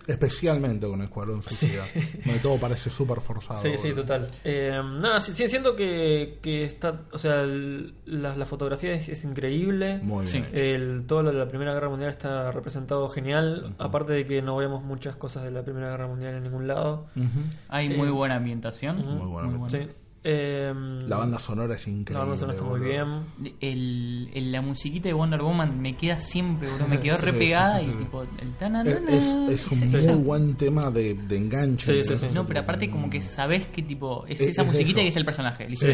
[0.09, 1.85] Especialmente con Escuadrón Suicida,
[2.25, 3.61] donde todo parece súper forzado.
[3.61, 4.29] Sí, sí, total.
[4.43, 9.09] Eh, nada, sí, sí, siento que, que está, o sea, el- la, la fotografía es,
[9.11, 9.99] es increíble.
[10.03, 10.47] Muy bien.
[10.47, 10.51] Sí.
[10.59, 14.57] El, todo lo de la Primera Guerra Mundial está representado genial, aparte de que no
[14.57, 17.07] vemos muchas cosas de la Primera Guerra Mundial en ningún lado.
[17.15, 17.41] Ujú.
[17.69, 18.99] Hay Eh, muy buena ambientación.
[19.01, 19.11] ujú.
[19.11, 19.71] Muy buena.
[19.71, 19.87] Sí.
[20.31, 20.75] Eh,
[21.07, 22.13] La banda sonora es increíble.
[22.15, 23.53] la banda sonora está muy bien.
[23.61, 26.87] El, el- la musiquita de Wonder Woman me queda siempre, bro.
[26.87, 27.93] Me quedó Sí, re sí, pegada sí, sí.
[27.95, 28.23] y tipo.
[28.23, 31.87] El Es, tananana, es, es un muy buen tema de, de enganche.
[31.87, 32.29] Sí, me sí, parece.
[32.29, 32.35] sí.
[32.35, 34.27] No, pero aparte, como que sabes que tipo.
[34.27, 35.07] Es Es- esa es musiquita eso.
[35.07, 35.69] y es el personaje.
[35.69, 35.87] listo,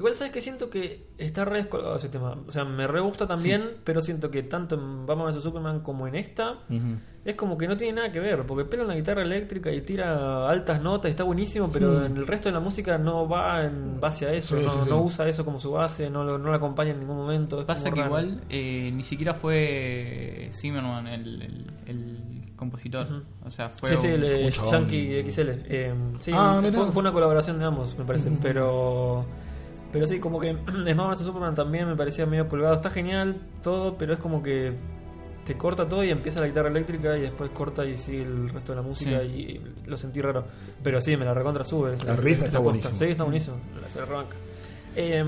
[0.00, 2.34] Igual sabes que siento que está re descolgado ese tema.
[2.46, 6.08] O sea, me re gusta también, pero siento que tanto en Batman vs Superman como
[6.08, 6.60] en esta
[7.22, 8.46] es como que no tiene nada que ver.
[8.46, 12.48] Porque pela una guitarra eléctrica y tira altas notas, está buenísimo, pero en el resto
[12.48, 14.56] de la música no va en base a eso.
[14.56, 14.88] Sí, no, sí, sí.
[14.88, 17.60] no usa eso como su base, no lo, no lo acompaña en ningún momento.
[17.60, 18.08] es Pasa como que raro.
[18.20, 23.06] igual eh, ni siquiera fue Zimmerman el, el, el compositor.
[23.44, 23.90] O sea, fue.
[23.90, 24.50] Sí, sí, un- el eh.
[24.50, 25.48] Yankee XL.
[25.66, 28.30] Eh, sí, Ah, fue una colaboración de ambos, me parece.
[28.40, 29.26] Pero
[29.92, 32.74] pero sí, como que Batman vs Superman también me parecía medio colgado.
[32.74, 34.72] Está genial todo, pero es como que
[35.44, 38.72] te corta todo y empieza la guitarra eléctrica y después corta y sigue el resto
[38.72, 39.26] de la música Sí.
[39.86, 40.44] y lo sentí raro.
[40.82, 41.94] Pero sí, me la recontra sube.
[42.06, 42.60] El riff está posta.
[42.60, 42.96] buenísimo.
[42.98, 43.56] Sí, está buenísimo.
[43.82, 44.36] La se rebanca.
[44.96, 45.24] Eh,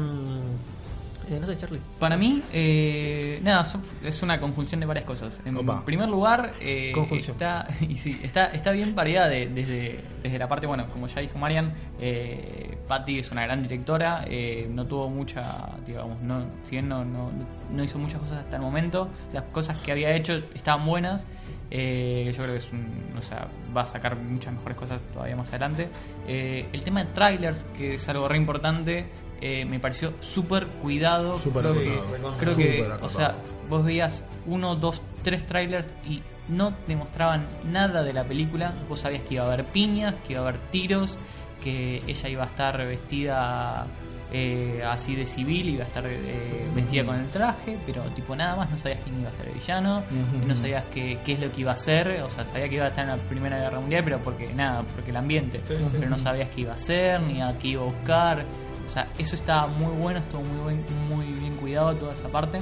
[1.33, 1.81] eh, no sé, Charlie.
[1.99, 5.41] Para mí, eh, nada, son- es una conjunción de varias cosas.
[5.45, 5.85] En Opa.
[5.85, 7.35] primer lugar, eh, Conjunción.
[7.35, 11.21] está, y sí, está, está bien pareada de- desde, desde la parte, bueno, como ya
[11.21, 16.73] dijo Marian, eh, Patty es una gran directora, eh, no tuvo mucha, digamos, no, si
[16.73, 17.31] bien no, no,
[17.71, 21.27] no hizo muchas cosas hasta el momento, las cosas que había hecho estaban buenas.
[21.75, 25.37] eh, yo creo que es un, o sea, va a sacar muchas mejores cosas todavía
[25.37, 25.89] más adelante.
[26.29, 29.07] Eh, el tema de trailers, que es algo re importante,
[29.45, 31.37] eh, me pareció súper cuidado.
[31.37, 32.39] Creo que, acotado.
[32.39, 33.35] creo que, o sea,
[33.69, 38.73] vos veías uno, dos, tres trailers y no te mostraban nada de la película.
[38.89, 41.19] Vos sabías que iba a haber piñas, que iba a haber tiros,
[41.63, 43.87] que ella iba a estar vestida
[44.33, 48.55] eh, así de civil, iba a estar eh, vestida con el traje, pero tipo nada
[48.55, 50.03] más, no sabías quién iba a ser el villano,
[50.47, 52.87] no sabías qué, qué es lo que iba a hacer, o sea, sabía que iba
[52.87, 55.91] a estar en la Primera Guerra Mundial, pero porque nada, porque el ambiente, Sí, sí,
[55.93, 58.47] pero no sabías qué iba a hacer, ni a qué iba a buscar.
[58.93, 62.59] O sea, eso estaba muy bueno, estuvo muy, buen- muy bien cuidado toda esa parte.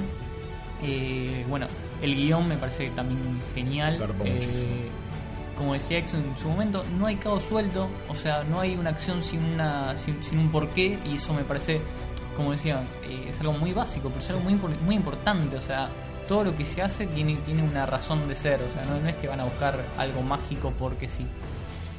[0.81, 1.67] Eh, bueno,
[2.01, 3.19] el guion me parece también
[3.53, 3.97] genial.
[4.29, 4.87] Eh,
[5.57, 8.91] como decía Exo en su momento, no hay cabo suelto, o sea, no hay una
[8.91, 11.81] acción sin, una, sin, sin un porqué, y eso me parece,
[12.37, 15.89] como decía, eh, es algo muy básico, pero es algo muy, muy importante, o sea,
[16.29, 19.07] todo lo que se hace tiene, tiene una razón de ser, o sea, no, no
[19.09, 21.27] es que van a buscar algo mágico porque sí.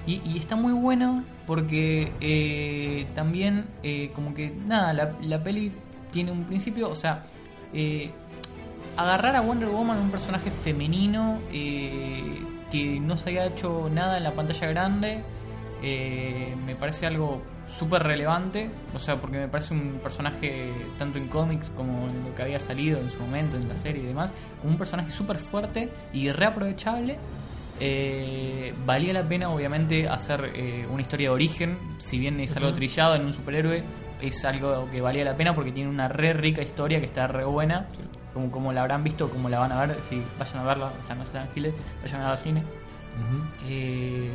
[0.06, 5.72] Y, y está muy bueno porque eh, también eh, como que nada, la, la peli
[6.10, 7.24] tiene un principio, o sea,
[7.72, 8.10] eh,
[8.96, 14.24] agarrar a Wonder Woman, un personaje femenino eh, que no se había hecho nada en
[14.24, 15.22] la pantalla grande,
[15.82, 21.28] eh, me parece algo súper relevante, o sea, porque me parece un personaje tanto en
[21.28, 24.34] cómics como en lo que había salido en su momento, en la serie y demás,
[24.62, 27.18] un personaje súper fuerte y reaprovechable.
[27.84, 32.72] Eh, valía la pena, obviamente, hacer eh, una historia de origen, si bien es algo
[32.72, 33.82] trillado en un superhéroe,
[34.20, 37.44] es algo que valía la pena porque tiene una re rica historia que está re
[37.44, 37.88] buena,
[38.32, 41.06] como, como la habrán visto, como la van a ver, si vayan a verla, o
[41.08, 42.62] sea, no sean giles, vayan a ver al cine.
[43.66, 44.30] Eh,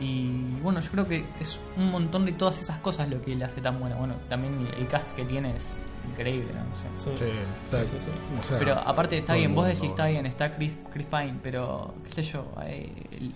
[0.00, 3.44] y bueno, yo creo que es un montón de todas esas cosas lo que le
[3.44, 3.96] hace tan buena.
[3.96, 6.60] Bueno, también el cast que tiene es increíble, ¿no?
[6.60, 7.24] O sea, Sí.
[7.24, 7.30] Sí,
[7.64, 8.38] está- Sí, sí, sí.
[8.38, 11.34] o sea, pero aparte está el bien, vos decís está bien, está Chris, Chris Pine,
[11.42, 13.34] pero qué sé yo, eh, el-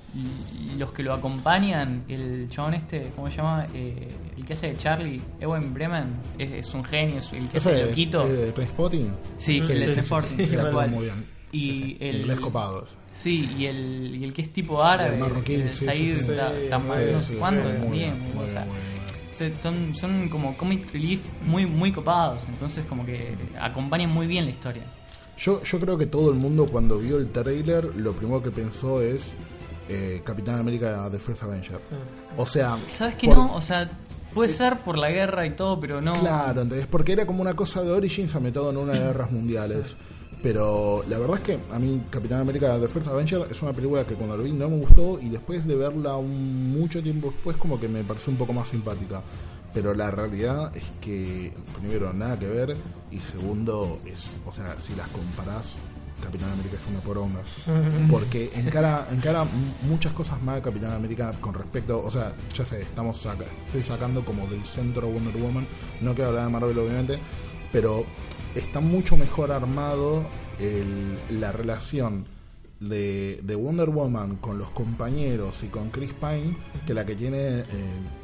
[0.71, 3.67] el- los que lo acompañan, el chabón este, ¿cómo se llama?
[3.75, 7.59] Eh, el que hace de Charlie, Ewan Bremen, es, es un genio, es el que
[7.59, 8.25] hace de Loquito.
[9.39, 10.73] Sí, el de sí, sí, Sporting, sí, tal verdad.
[10.73, 10.91] cual.
[10.91, 11.35] muy bien.
[11.53, 12.95] Y el, inglés copado ese.
[13.13, 16.25] Sí, y el, y el que es tipo árabe, El marroquí, el Said, sí.
[16.25, 16.33] Sí, sí,
[17.13, 17.91] no sí, sé cuánto, muy también.
[18.21, 18.67] bien, o muy sea,
[19.63, 24.51] son, son como comic relief muy, muy copados, entonces como que acompañan muy bien la
[24.51, 24.83] historia.
[25.37, 29.03] Yo, yo creo que todo el mundo cuando vio el trailer lo primero que pensó
[29.03, 29.23] es
[29.89, 31.81] eh, Capitán América de First Avenger.
[32.37, 33.53] O sea, ¿Sabes que por- no?
[33.55, 33.91] O sea,
[34.33, 36.15] puede ser por la guerra y todo, pero no.
[36.21, 36.87] Claro, ¿entendés?
[36.87, 39.97] Porque era como una cosa de Origins ambientado en una de las guerras mundiales.
[40.45, 44.05] Pero la verdad es que a mí Capitán América de First Avenger es una película
[44.05, 47.57] que cuando lo vi no me gustó y después de verla un mucho tiempo después
[47.57, 49.23] como que me pareció un poco más simpática.
[49.73, 52.77] Pero la realidad es que, primero, nada que ver
[53.11, 55.73] y segundo, es, o sea, si las comparás,
[56.23, 57.41] Capitán América es una poronga.
[58.11, 59.45] Porque encara, encara
[59.89, 63.83] muchas cosas más de Capitán América con respecto, o sea, ya sé, estamos saca- estoy
[63.83, 65.67] sacando como del centro Wonder Woman,
[66.03, 67.19] no quiero hablar de Marvel obviamente,
[67.73, 68.05] pero
[68.55, 70.25] está mucho mejor armado
[70.59, 72.27] el- la relación
[72.81, 76.55] de, de Wonder Woman con los compañeros y con Chris Pine
[76.87, 77.65] que la que tiene, eh,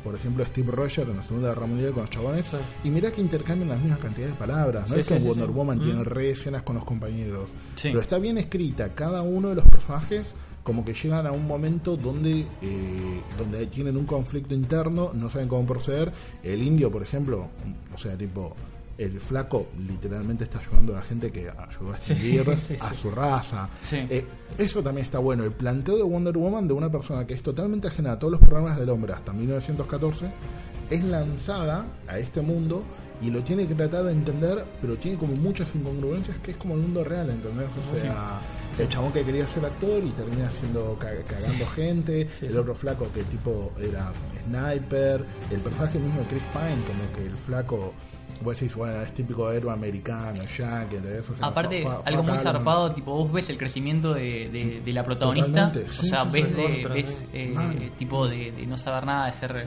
[0.04, 2.46] por ejemplo, Steve Rogers en la Segunda Guerra Mundial con los chabones.
[2.46, 2.56] Sí.
[2.84, 4.88] Y mira que intercambian las mismas cantidades de palabras.
[4.90, 5.48] No Sí, es que sí, Wonder.
[5.50, 5.82] Woman Mm.
[5.82, 7.48] tiene re escenas con los compañeros.
[7.82, 8.94] Pero está bien escrita.
[8.94, 13.96] Cada uno de los personajes como que llegan a un momento donde eh, donde tienen
[13.96, 16.12] un conflicto interno, no saben cómo proceder.
[16.42, 17.48] El indio, por ejemplo,
[17.94, 18.54] o sea, tipo,
[19.02, 22.14] el flaco literalmente está ayudando a la gente que ayudó a Sí,
[22.56, 23.68] sí, a su raza.
[23.92, 24.26] Eh,
[24.58, 25.42] eso también está bueno.
[25.44, 28.40] El planteo de Wonder Woman de una persona que es totalmente ajena a todos los
[28.40, 30.26] programas del hombre hasta 1914
[30.90, 32.82] es lanzada a este mundo
[33.22, 36.74] y lo tiene que tratar de entender, pero tiene como muchas incongruencias que es como
[36.74, 37.68] el mundo real, ¿entendés?
[37.92, 38.40] O sea,
[38.78, 42.74] el chabón que quería ser actor y termina siendo ca- cagando gente, Sí, el otro
[42.74, 44.10] flaco que tipo era
[44.46, 47.92] sniper, el personaje mismo de Chris Pine, como que el flaco,
[48.42, 51.28] vos decís, bueno, es típico héroe americano, yankee, ¿entendés?
[51.30, 54.80] O sea, Aparte, fa- fa- algo muy zarpado, tipo, vos ves el crecimiento de, de-
[54.84, 55.70] de la protagonista.
[55.72, 59.04] Totalmente, o sí, sea, sí, ves, de, contra, ves eh, tipo de, de no saber
[59.06, 59.66] nada, de ser.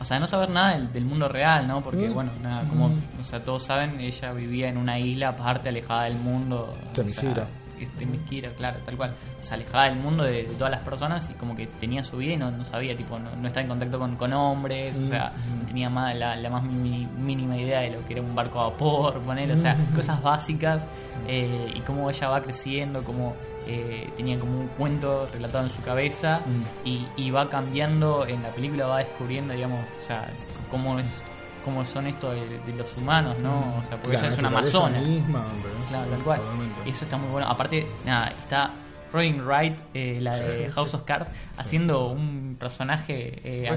[0.00, 1.82] O sea, no saber nada del, del mundo real, ¿no?
[1.82, 2.14] Porque, Mm.
[2.14, 2.86] bueno, nada, como
[3.20, 6.72] o sea, todos saben, ella vivía en una isla aparte, alejada del mundo.
[6.92, 7.48] o sea,
[7.80, 9.14] Este, Temisira, claro, tal cual.
[9.40, 12.16] O sea, alejada del mundo de, de todas las personas y como que tenía su
[12.16, 15.06] vida y no, no sabía, tipo, no, no estaba en contacto con, con hombres, o
[15.06, 18.34] sea, no tenía más, la, la más mini- mínima idea de lo que era un
[18.34, 20.84] barco a vapor, poner, o sea, cosas básicas
[21.26, 23.34] eh, y cómo ella va creciendo, cómo
[23.66, 26.40] eh, tenía como un cuento relatado en su cabeza
[26.84, 30.28] y, y va cambiando en la película, va descubriendo, digamos, o sea,
[30.70, 31.22] cómo es
[31.68, 33.58] cómo son estos de, de los humanos, ¿no?
[33.78, 35.00] O sea, porque La ella es una amazona.
[35.00, 35.44] misma.
[35.88, 36.40] Claro, tal cual.
[36.40, 36.90] totalmente.
[36.90, 37.46] Eso está muy bueno.
[37.48, 38.70] Aparte, nada, está
[39.12, 43.68] Robin Wright, eh, la de House of Cards, haciendo un personaje eh,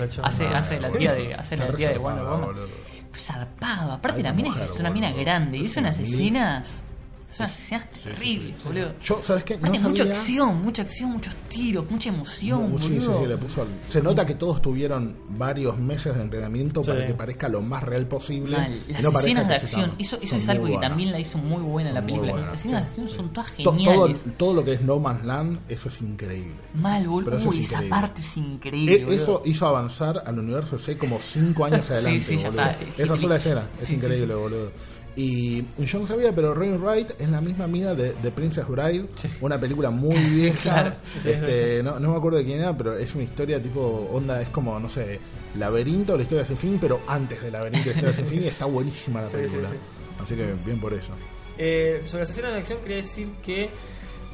[0.00, 0.28] la chava.
[0.28, 0.98] hace, hace la boludo.
[1.00, 2.56] tía de, hace la tía de Wonder Woman.
[3.90, 6.06] Aparte, la la mina es una mina grande y Es una mil.
[7.30, 8.92] Son escenas terribles, boludo.
[9.02, 9.54] Yo, ¿sabes qué?
[9.56, 13.20] No Aparte, mucha sabía- acción, mucha acción, muchos tiros, mucha emoción, Mu- sí, sí, boludo.
[13.20, 16.90] sí, le puso al- Se nota que todos tuvieron varios meses de entrenamiento Sí.
[16.90, 18.56] para que parezca lo más real posible.
[18.56, 18.80] Mal.
[18.88, 21.62] Las no escenas de acción, están- eso, eso es algo que también la hizo muy
[21.62, 22.32] buena la Son muy película.
[22.32, 23.14] buenas, Las escenas de acción sí.
[23.16, 24.24] son todas To- todo, geniales.
[24.36, 26.54] todo lo que es No Man's Land, eso es increíble.
[26.74, 27.38] Mal, boludo.
[27.38, 28.94] eso es Uy, esa parte es increíble.
[28.94, 29.22] E- boludo.
[29.22, 32.20] eso hizo avanzar al universo C como 5 años adelante.
[32.20, 32.62] sí, ya boludo.
[32.70, 33.02] está.
[33.04, 34.72] Esa sola escena es increíble, boludo.
[35.16, 39.06] Y yo no sabía, pero Rain Wright es la misma mina de, de Princess Bride,
[39.40, 40.60] una película muy vieja.
[40.62, 40.96] Claro.
[41.24, 44.48] este, no, no me acuerdo de quién era, pero es una historia tipo onda, es
[44.48, 45.20] como, no sé,
[45.58, 48.66] Laberinto, la historia sin fin, pero antes de Laberinto, la historia sin fin, y está
[48.66, 49.68] buenísima la película.
[50.20, 51.12] Así que bien por eso.
[51.58, 53.68] Eh, sobre las escenas de acción quería decir que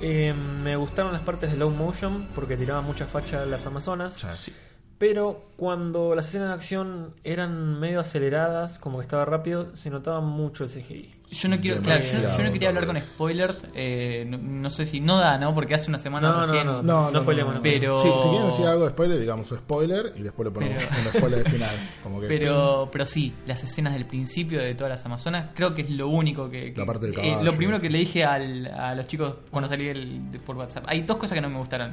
[0.00, 4.14] eh, me gustaron las partes de low motion porque tiraban mucha facha a las Amazonas.
[4.14, 4.52] Sí.
[4.98, 10.22] Pero cuando las escenas de acción eran medio aceleradas, como que estaba rápido, se notaba
[10.22, 11.10] mucho el CGI.
[11.32, 13.62] Yo no quiero, claro, yo, no quería hablar con spoilers.
[13.74, 15.54] eh, no, no sé si no da, ¿no?
[15.54, 16.66] Porque hace una semana No, no, recién.
[16.66, 16.82] no.
[16.82, 17.62] No, no, no, no.
[17.62, 20.88] Pero- Sí, si quieren decir algo de spoiler, digamos spoiler y después le ponemos Pero-
[21.10, 21.74] un spoiler de final.
[22.02, 25.82] Como que Pero, pero sí, las escenas del principio de todas las Amazonas, creo que
[25.82, 26.72] es lo único que.
[26.72, 27.42] que- La parte del eh, caballo.
[27.50, 30.84] lo primero que le dije al- a los chicos cuando salí el- de- por WhatsApp.
[30.86, 31.92] Hay dos cosas que no me gustaron.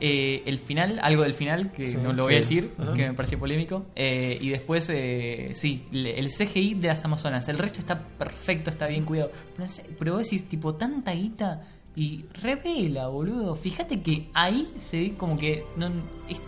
[0.00, 2.94] Eh, el final, algo del final, que Sí, no lo voy a decir, Ajá.
[2.94, 3.84] que me pareció polémico.
[3.94, 7.48] Eh, y después, eh, sí, le- el CGI de las Amazonas.
[7.48, 9.30] El resto está perfecto, está bien cuidado.
[9.56, 13.54] Pero, no sé, pero vos decís, tipo, tanta guita y revela, boludo.
[13.54, 15.88] Fíjate que ahí se ve como que no,
[16.28, 16.38] es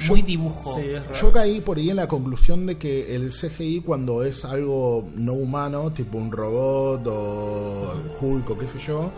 [0.00, 0.74] Yo- muy dibujo.
[0.74, 1.14] Sí, es raro.
[1.20, 5.34] Yo caí por ahí en la conclusión de que el CGI cuando es algo no
[5.34, 9.12] humano, tipo un robot o Hulk o qué sé yo,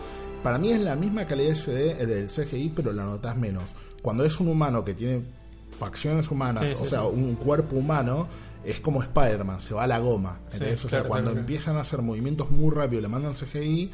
[0.47, 3.65] para mí es la misma calidad SD del CGI, pero la notas menos.
[4.01, 5.21] Cuando es un humano que tiene
[5.71, 7.07] facciones humanas, Sí, o sí, sea, sí.
[7.11, 8.27] un cuerpo humano,
[8.63, 10.39] es como Spider-Man, se va a la goma.
[10.49, 10.79] Sí, ¿entendés?
[10.79, 13.91] o sea, claro, cuando claro, empiezan a hacer movimientos muy rápidos, le mandan CGI,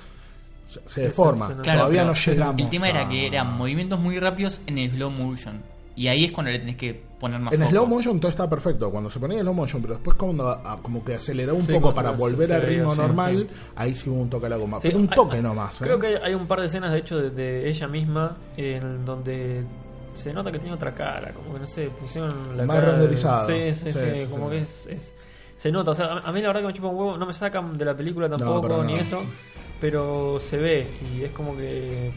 [0.86, 1.48] se, deforma.
[1.48, 1.64] se- se nota.
[1.64, 2.62] Claro, Todavía no llegamos.
[2.62, 5.60] El tema era que eran movimientos muy rápidos en el slow motion.
[5.96, 7.72] Y ahí es cuando le tenés que poner más En foco.
[7.72, 10.80] slow motion todo está perfecto, cuando se ponía en slow motion, pero después cuando a-
[10.82, 13.58] como que aceleró un Sí, poco para se- volver se al ritmo normal, sí.
[13.76, 14.80] ahí sí hubo un toque a la goma.
[14.80, 15.82] Pero un toque hay- nomás.
[15.82, 15.86] ¿eh?
[15.86, 19.04] Creo que hay, hay un par de escenas, de hecho, de, de ella misma, en
[19.06, 19.64] donde
[20.14, 22.92] se nota que tiene otra cara, como que no sé, pusieron la Más cara.
[22.92, 23.48] renderizado.
[23.48, 24.52] Sí, sí, Sí, sí, sí, como sí.
[24.52, 25.14] que es, es-
[25.56, 27.32] Se nota, o sea, a mí la verdad que me chupa un huevo, no me
[27.34, 29.22] sacan de la película tampoco, ni eso,
[29.80, 32.12] pero se ve, y es como que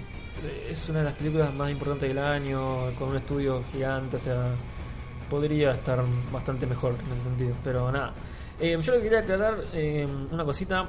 [0.70, 4.54] es una de las películas más importantes del año, con un estudio gigante, o sea,
[5.28, 8.12] podría estar bastante mejor en ese sentido, pero nada.
[8.58, 10.88] Eh, yo le quería aclarar eh, una cosita.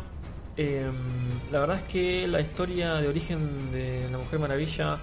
[0.56, 0.90] Eh,
[1.52, 5.00] la verdad es que la historia de origen de la Mujer Maravilla,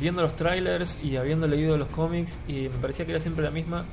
[0.00, 3.86] viendo los trailers y habiendo leído los cómics, me parecía que era siempre la misma.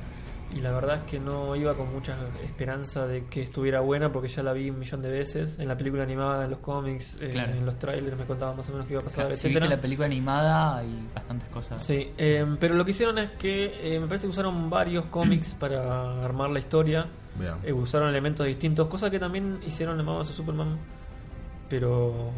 [0.54, 4.28] Y la verdad es que no iba con mucha esperanza de que estuviera buena porque
[4.28, 7.30] ya la vi un millón de veces en la película animada, en los cómics, eh,
[7.30, 7.52] Claro.
[7.52, 9.60] en los trailers me contaban más o menos qué iba a pasar, Claro, etcétera.
[9.66, 11.82] viste la película animada y bastantes cosas.
[11.82, 15.54] Sí, eh, pero lo que hicieron es que eh, me parece que usaron varios cómics
[15.60, 17.06] para armar la historia.
[17.38, 17.54] Bien.
[17.64, 20.78] Eh, usaron elementos distintos, cosa que también hicieron en Batman Superman,
[21.68, 22.30] pero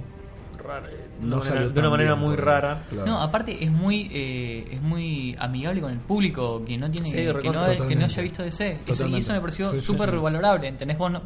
[0.68, 2.82] rara, eh, de, No una manera, salió de una tan manera bien muy rara.
[2.90, 3.06] claro.
[3.10, 7.16] No, aparte es muy eh, es muy amigable con el público que no tiene Sí,
[7.16, 7.86] que, no, recontra.
[7.88, 8.78] que no haya visto DC.
[8.86, 10.16] Eso, y eso me pareció Sí, sí, súper sí.
[10.16, 10.68] valorable.
[10.68, 10.96] ¿Entendés?
[10.98, 11.22] Vos no-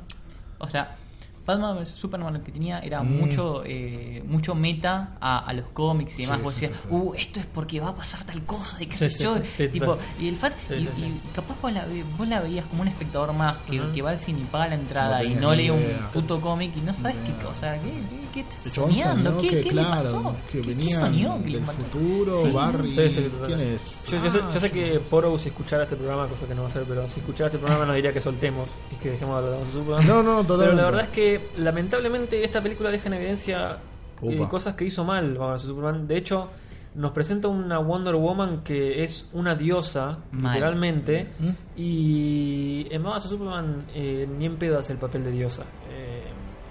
[0.59, 0.96] o sea,
[1.44, 3.16] Batman vs Superman lo que tenía era Mm.
[3.18, 6.38] mucho eh, mucho meta a, a los cómics y demás.
[6.38, 6.94] Sí, vos sí, decías, sí, sí.
[6.94, 9.70] uh, esto es porque va a pasar tal cosa y qué Sí, sé sí, yo.
[9.70, 11.02] tipo, y el fan, Sí, y, sí, sí.
[11.05, 14.11] y capaz vos la, ve- vos la veías como un espectador más que, que va
[14.11, 16.92] al cine y paga la entrada No y no lee un puto cómic y no
[16.92, 19.37] sabes qué, o sea, ¿qué, qué, qué estás soñando?
[19.38, 20.37] ¿Qué, que, qué claro, le pasó?
[20.50, 21.42] que ¿Qué- qué venían soñó?
[21.42, 22.50] ¿Qué le del futuro, Sí.
[22.52, 23.46] Barry, Sí, sí, total.
[23.46, 23.83] ¿quién es?
[24.09, 26.62] Yo, yo sé, yo sé Ah, que Poro, si escuchara este programa, cosa que no
[26.62, 29.40] va a hacer, pero si escuchara este programa nos diría que soltemos y que dejemos
[29.42, 30.07] de hablar de Superman.
[30.07, 30.76] No, no, Pero totalmente.
[30.83, 33.79] la verdad es que lamentablemente esta película deja en evidencia
[34.23, 36.07] eh, cosas que hizo mal Batman Superman.
[36.09, 36.49] De hecho,
[36.95, 40.53] nos presenta una Wonder Woman que es una diosa, Mal.
[40.55, 41.49] literalmente, ¿Mm?
[41.77, 45.64] y en Batman Superman eh, ni en pedo hace el papel de diosa.
[45.90, 46.23] Eh,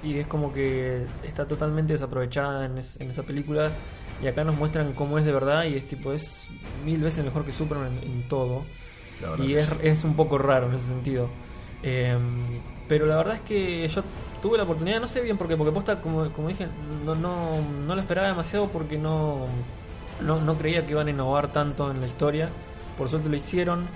[0.04, 3.70] y es como que está totalmente desaprovechada en, es- en esa película.
[4.24, 6.48] Y acá nos muestran cómo es de verdad y es tipo, es
[6.86, 8.64] mil veces mejor que Superman en, en todo.
[9.44, 9.74] Y es, sí.
[9.84, 11.30] es un poco raro en ese sentido.
[11.84, 12.18] Eh,
[12.92, 14.04] pero la verdad es que yo
[14.42, 16.68] tuve la oportunidad, no sé bien por qué, porque posta, como, como dije,
[17.06, 17.52] no, no,
[17.88, 19.46] no lo esperaba demasiado porque no,
[20.20, 22.50] no, no creía que iban a innovar tanto en la historia.
[22.98, 23.88] Por suerte lo hicieron.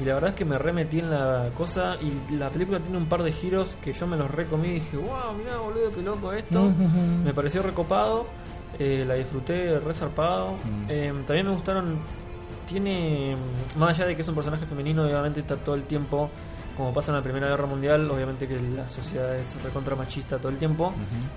[0.00, 1.94] Y la verdad es que me remetí en la cosa.
[2.02, 4.96] Y la película tiene un par de giros que yo me los recomí y dije,
[4.96, 6.72] wow, mirá, boludo, qué loco esto.
[7.24, 8.26] Me pareció recopado,
[8.80, 10.54] eh, la disfruté resarpado.
[10.54, 10.86] Mm.
[10.88, 11.98] Eh, también me gustaron.
[12.66, 13.36] Tiene,
[13.76, 16.30] más allá de que es un personaje femenino, obviamente está todo el tiempo,
[16.76, 20.50] como pasa en la Primera Guerra Mundial, obviamente que la sociedad es recontra machista todo
[20.50, 20.92] el tiempo.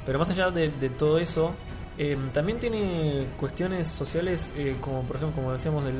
[0.05, 1.53] Pero más allá de, de todo eso,
[1.97, 5.95] eh, también tiene cuestiones sociales, eh, como por ejemplo, como decíamos del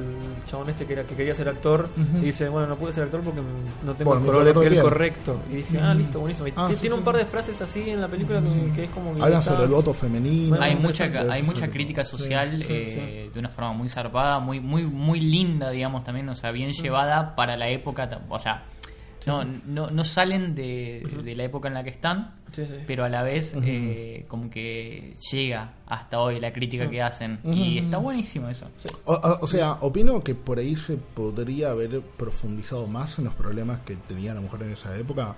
[0.48, 1.88] chabón este que era que quería ser actor
[2.22, 3.42] y dice, bueno, no pude ser actor porque
[3.86, 5.40] no tengo Por el color de piel correcto.
[5.52, 6.48] Y dije, ah, listo, buenísimo.
[6.48, 8.84] Y Ah, sí, tiene sí, un par de frases así en la película que, que
[8.86, 9.14] es como...
[9.16, 10.56] que Hablan está- sobre el voto femenino.
[10.60, 14.60] hay Bueno, mucha hay mucha crítica social Sí, eh, de una forma muy zarpada muy
[14.60, 18.64] muy muy linda digamos también o sea bien llevada para la época o sea
[19.28, 22.74] no, no, no salen de, de la época en la que están Sí, sí.
[22.86, 27.40] pero a la vez eh, como que llega hasta hoy la crítica que hacen.
[27.46, 28.68] Y está buenísimo eso.
[29.06, 33.34] O, o- o sea, opino que por ahí se podría haber profundizado más en los
[33.34, 35.36] problemas que tenía la mujer en esa época.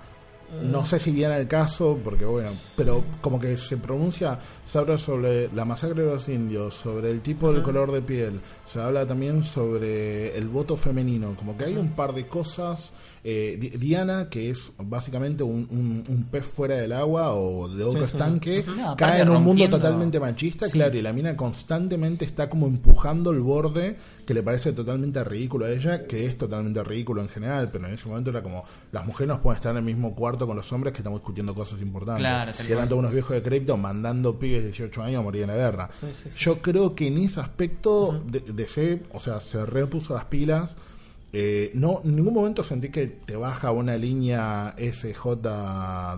[0.62, 4.96] No sé si viene el caso, porque bueno, pero como que se pronuncia, se habla
[4.96, 9.04] sobre la masacre de los indios, sobre el tipo del color de piel, se habla
[9.04, 12.92] también sobre el voto femenino, como que hay un par de cosas.
[13.28, 17.82] Eh, Di- Diana, que es básicamente un, un- un pez fuera del agua o de
[17.82, 18.16] otro Sí, sí.
[18.16, 22.68] estanque, No, cae en un mundo totalmente machista, claro, y la mina constantemente está como
[22.68, 27.28] empujando el borde que le parece totalmente ridículo a ella, que es totalmente ridículo en
[27.28, 30.14] general, pero en ese momento era como, las mujeres no pueden estar en el mismo
[30.14, 32.20] cuarto con los hombres que estamos discutiendo cosas importantes.
[32.20, 35.42] Claro, y eran todos unos viejos de crédito mandando pibes de 18 años a morir
[35.42, 35.88] en la guerra.
[36.38, 40.76] Yo creo que en ese aspecto de, DC, o sea, se repuso las pilas.
[41.38, 45.36] Eh, no, en ningún momento sentí que te baja una línea SJW,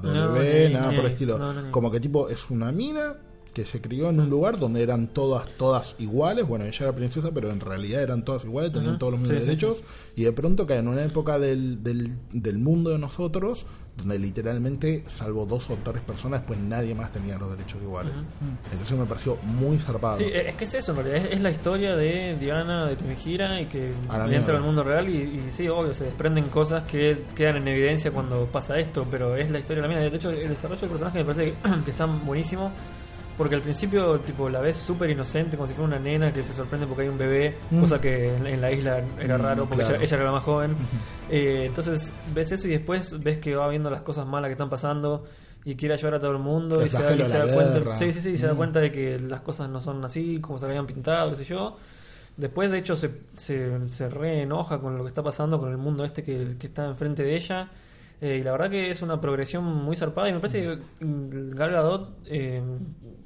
[0.07, 1.41] No, nada por el estilo.
[1.73, 3.17] Como que tipo es una mina
[3.53, 6.47] que se crió en un lugar donde eran todas todas iguales.
[6.47, 9.43] Bueno, ella era princesa, pero en realidad eran todas iguales, tenían todos los mismos Sí,
[9.43, 9.83] sí, derechos.
[10.15, 13.67] Y de pronto cae en una época del, del, del mundo de nosotros
[13.99, 18.13] donde literalmente, salvo dos o tres personas, pues nadie más tenía los derechos iguales.
[18.71, 20.17] Entonces me pareció muy zarpado.
[20.17, 21.27] Sí, es que es eso, en realidad.
[21.27, 23.93] Es, es la historia de Diana de Temejira y que
[24.31, 25.09] entra al mundo real.
[25.09, 29.05] Y, y sí, obvio, se desprenden cosas que quedan en evidencia cuando pasa esto.
[29.11, 30.09] Pero es la historia de la mina.
[30.09, 32.73] De hecho, el desarrollo del personaje me parece que, que está buenísimo.
[33.38, 36.53] Porque al principio, tipo, la ves súper inocente, como si fuera una nena que se
[36.53, 37.81] sorprende porque hay un bebé, Mm.
[37.81, 39.94] cosa que en, en la isla era Mm, raro porque claro.
[39.94, 40.74] ella, ella era la más joven.
[41.31, 44.68] Eh, entonces ves eso y después ves que va viendo las cosas malas que están
[44.68, 45.24] pasando
[45.64, 47.96] y quiere ayudar a todo el mundo El y se da, y se da cuenta,
[47.96, 50.66] sí, sí, sí, se da cuenta de que las cosas no son así como se
[50.66, 51.77] habían pintado, qué sé yo.
[52.37, 55.77] Después, de hecho, se, se, se re enoja con lo que está pasando, con el
[55.79, 57.68] mundo este que, que está enfrente de ella.
[58.20, 60.62] Eh, y la verdad que es una progresión muy zarpada y me parece
[60.98, 62.61] que mm, Gal Gadot eh,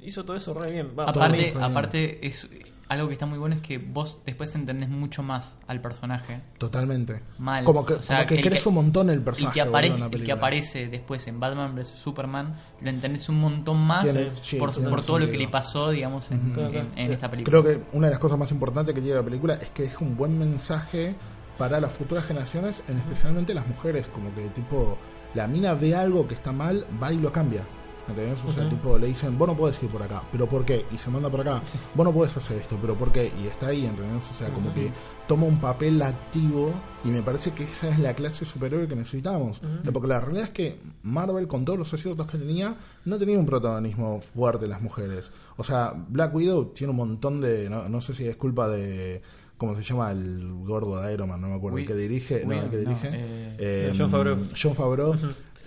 [0.05, 0.89] hizo todo eso re bien.
[0.97, 1.45] Va, para mí.
[1.49, 2.47] Aparte, aparte es
[2.89, 6.41] algo que está muy bueno es que vos después entendés mucho más al personaje.
[6.59, 7.21] Totalmente.
[7.39, 7.63] Mal.
[7.63, 9.53] Como que, O sea, como que que- un montón el El personaje.
[9.55, 14.03] que, apare- el que aparece después en Batman vs Superman, lo entendés un montón más
[14.03, 14.71] Tiene- sí, por,
[15.03, 16.53] todo lo que le pasó, digamos, en,
[16.95, 17.61] en esta película.
[17.61, 20.03] Creo que una de las cosas más importantes que tiene la película es que deja
[20.03, 21.15] un buen mensaje
[21.57, 24.97] para las futuras generaciones, en especialmente las mujeres, como que tipo,
[25.33, 27.61] la mina ve algo que está mal, va y lo cambia.
[28.07, 28.37] ¿Entendés?
[28.45, 28.75] O sea, Ujú.
[28.75, 30.85] tipo, le dicen, vos no podés ir por acá, pero ¿por qué?
[30.93, 31.61] Y se manda por acá,
[31.95, 33.31] vos no podés hacer esto, pero ¿por qué?
[33.41, 34.21] Y está ahí, ¿entendés?
[34.29, 34.91] O sea, como que
[35.25, 36.73] toma un papel activo
[37.05, 39.61] y me parece que esa es la clase superior que necesitamos.
[39.93, 43.45] Porque la realidad es que Marvel, con todos los aciertos que tenía, no tenía un
[43.45, 45.31] protagonismo fuerte en las mujeres.
[45.55, 49.21] O sea, Black Widow tiene un montón de, no, no sé si es culpa de...
[49.55, 51.39] ¿Cómo se llama el gordo de Iron Man?
[51.39, 51.77] No me acuerdo.
[51.77, 52.43] El Wi- que dirige.
[52.45, 53.09] No, el que Widow, no, dirige.
[53.13, 54.37] eh, eh, John Favreau.
[54.61, 55.15] John Favreau.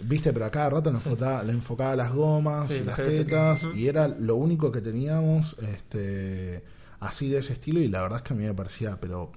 [0.02, 2.96] Viste, pero a cada rato le enfocaba, le enfocaba las gomas, Sí, y la las
[2.96, 6.64] tetas, y era lo único que teníamos este
[7.00, 9.32] así de ese estilo, y la verdad es que a mí me parecía, pero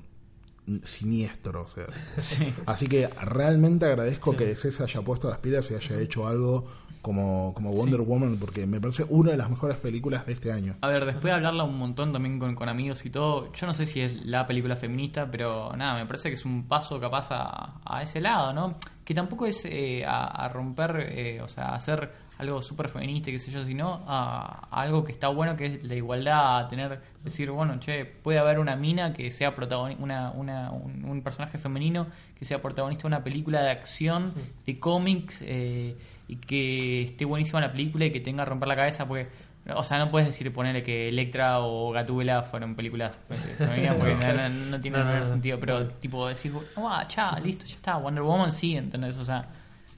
[0.84, 1.86] siniestro, o sea.
[2.20, 2.54] Sí.
[2.66, 4.38] Así que realmente agradezco Sí.
[4.38, 6.66] que DC se haya puesto las pilas y haya hecho algo
[7.02, 10.76] como, como Wonder Woman, porque me parece una de las mejores películas de este año.
[10.82, 13.74] A ver, después de hablarla un montón también con, con amigos y todo, yo no
[13.74, 17.28] sé si es la película feminista, pero nada, me parece que es un paso capaz
[17.32, 18.76] a, a ese lado, ¿no?
[19.10, 23.32] Que tampoco es eh, a, a romper, eh, o sea, a hacer algo súper feminista,
[23.32, 26.68] qué sé yo, sino a, a algo que está bueno, que es la igualdad, a
[26.68, 31.24] tener, decir, bueno, che, puede haber una mina que sea protagonista, una, una, un, un
[31.24, 32.06] personaje femenino
[32.38, 34.32] que sea protagonista de una película de acción,
[34.64, 38.76] de cómics, eh, y que esté buenísima la película y que tenga a romper la
[38.76, 39.28] cabeza, porque
[39.76, 44.16] o sea, no puedes decir ponerle que Electra o Gatúbela fueron películas fe- femeninas porque
[44.34, 45.34] no, no- no tiene No, no, ningún no.
[45.34, 45.60] sentido.
[45.60, 47.98] Pero, tipo, decís, ah, cha, listo, ya está.
[47.98, 49.18] Wonder Woman sí, ¿entendés?
[49.18, 49.48] O sea,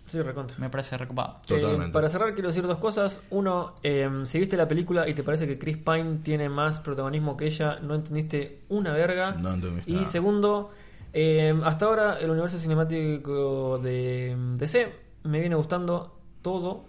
[0.08, 0.58] Sí, recontra.
[0.60, 1.38] me parece recopado.
[1.48, 1.86] Totalmente.
[1.88, 3.22] Eh, para cerrar, quiero decir dos cosas.
[3.30, 7.38] Uno, eh, si viste la película y te parece que Chris Pine tiene más protagonismo
[7.38, 9.32] que ella, no entendiste una verga.
[9.34, 10.06] No entendiste y nada.
[10.08, 10.72] segundo,
[11.14, 16.84] eh, hasta ahora el universo cinemático de mm, DC me viene gustando todo.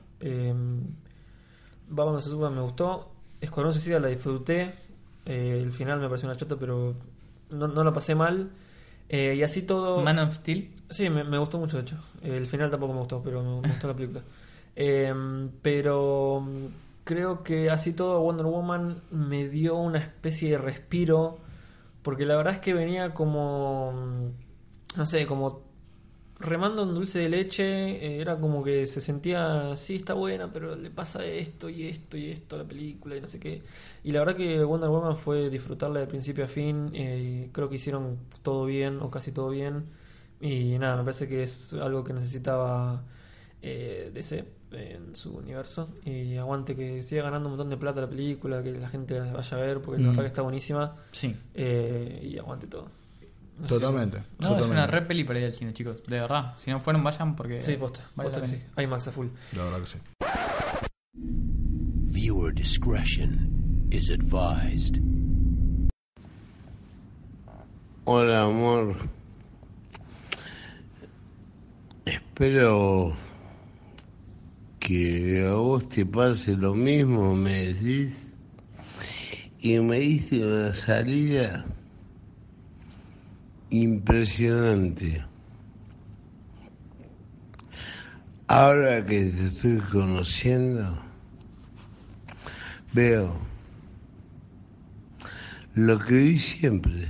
[1.92, 3.12] Vs Superman me gustó.
[3.40, 4.74] Escuadrón Suicida la disfruté.
[5.24, 6.94] Eh, el final me pareció una chota, pero
[7.50, 8.50] no, no la pasé mal.
[9.08, 10.00] Eh, y así todo.
[10.02, 10.70] Man of Steel.
[10.88, 11.96] Sí, me, me gustó mucho, de hecho.
[12.22, 14.22] El final tampoco me gustó, pero me, gustó la película.
[14.74, 15.12] Eh,
[15.60, 16.66] pero mm,
[17.04, 21.40] creo que así todo Wonder Woman me dio una especie de respiro,
[22.00, 25.60] porque la verdad es que venía como, mm, no sé, como
[26.42, 30.76] remando un dulce de leche, eh, era como que se sentía, sí, está buena, pero
[30.76, 33.62] le pasa esto y esto y esto a la película y no sé qué.
[34.04, 37.76] Y la verdad que Wonder Woman fue disfrutarla de principio a fin, eh, creo que
[37.76, 39.84] hicieron todo bien o casi todo bien.
[40.40, 43.04] Y nada, me parece que es algo que necesitaba
[43.62, 45.88] eh, DC en su universo.
[46.04, 49.56] Y aguante que siga ganando un montón de plata la película, que la gente vaya
[49.56, 50.10] a ver, porque la Mm.
[50.10, 50.96] verdad que está buenísima.
[51.12, 51.36] Sí.
[51.54, 52.88] Eh, y aguante todo.
[53.66, 54.22] Totalmente.
[54.38, 56.02] No, es una re peli para ir al cine, chicos.
[56.04, 56.54] De verdad.
[56.58, 57.62] Si no fueron, vayan porque.
[57.62, 58.00] Sí, posta.
[58.14, 58.62] vale posta la que sí.
[58.74, 58.82] pena.
[58.82, 59.28] IMAX a full.
[59.56, 59.98] La verdad que sí.
[61.14, 64.98] Viewer discretion is advised.
[68.04, 68.96] Hola, amor.
[72.04, 73.14] Espero
[74.80, 78.34] que a vos te pase lo mismo, me decís.
[79.60, 81.64] Y me diste una salida
[83.72, 85.24] impresionante.
[88.46, 90.98] Ahora que te estoy conociendo,
[92.92, 93.34] veo
[95.74, 97.08] lo que vi siempre.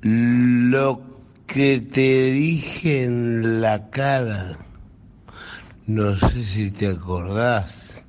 [0.00, 1.00] Lo
[1.46, 4.58] que te dije en la cara,
[5.86, 8.04] no sé si te acordás,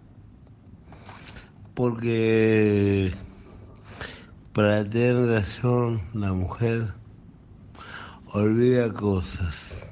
[1.76, 3.14] porque
[4.60, 6.94] para tener razón la mujer
[8.34, 9.90] olvida cosas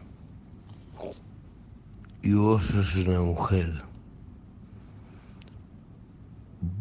[2.21, 3.71] y vos sos una mujer.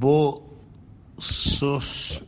[0.01, 0.41] Vos
[1.19, 2.25] sos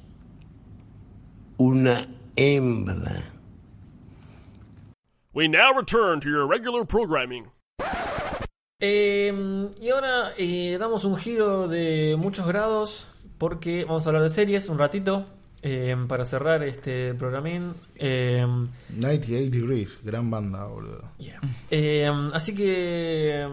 [1.56, 2.06] una
[2.36, 3.24] hembra.
[5.34, 7.50] We now return to your regular programming.
[8.80, 14.30] Eh, y ahora eh, damos un giro de muchos grados porque vamos a hablar de
[14.30, 15.26] series un ratito
[15.62, 17.74] eh, para cerrar este programín.
[17.96, 18.44] Eh,
[18.90, 21.10] 98 Degrees, gran banda, boludo.
[21.18, 21.40] yeah.
[21.70, 23.48] Eh, así que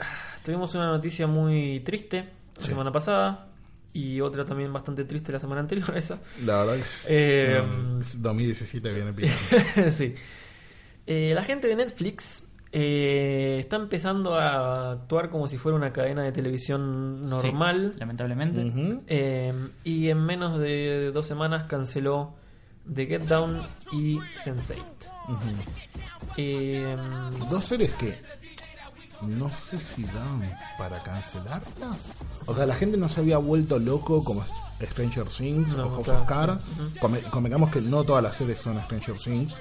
[0.00, 0.04] ah,
[0.42, 2.68] tuvimos una noticia muy triste la Sí.
[2.70, 3.48] semana pasada
[3.92, 6.18] y otra también bastante triste la semana anterior a esa.
[6.44, 9.32] La verdad que Eh, no, 2017 viene bien.
[9.90, 10.14] sí.
[11.06, 12.44] Eh, la gente de Netflix
[12.78, 17.92] eh, está empezando a actuar como si fuera una cadena de televisión normal.
[17.94, 18.70] Sí, lamentablemente.
[19.06, 22.34] Eh, y en menos de dos semanas canceló
[22.92, 23.62] The Get Down
[23.92, 24.82] y Sense8.
[26.36, 26.96] Eh,
[27.48, 28.14] Dos series que
[29.22, 30.42] no sé si dan
[30.76, 31.96] para cancelarlas.
[32.46, 34.44] O sea, la gente no se había vuelto loco como
[34.78, 36.58] Stranger Things No, o claro.
[37.00, 39.54] Come- Convengamos que no todas las series son Stranger Things.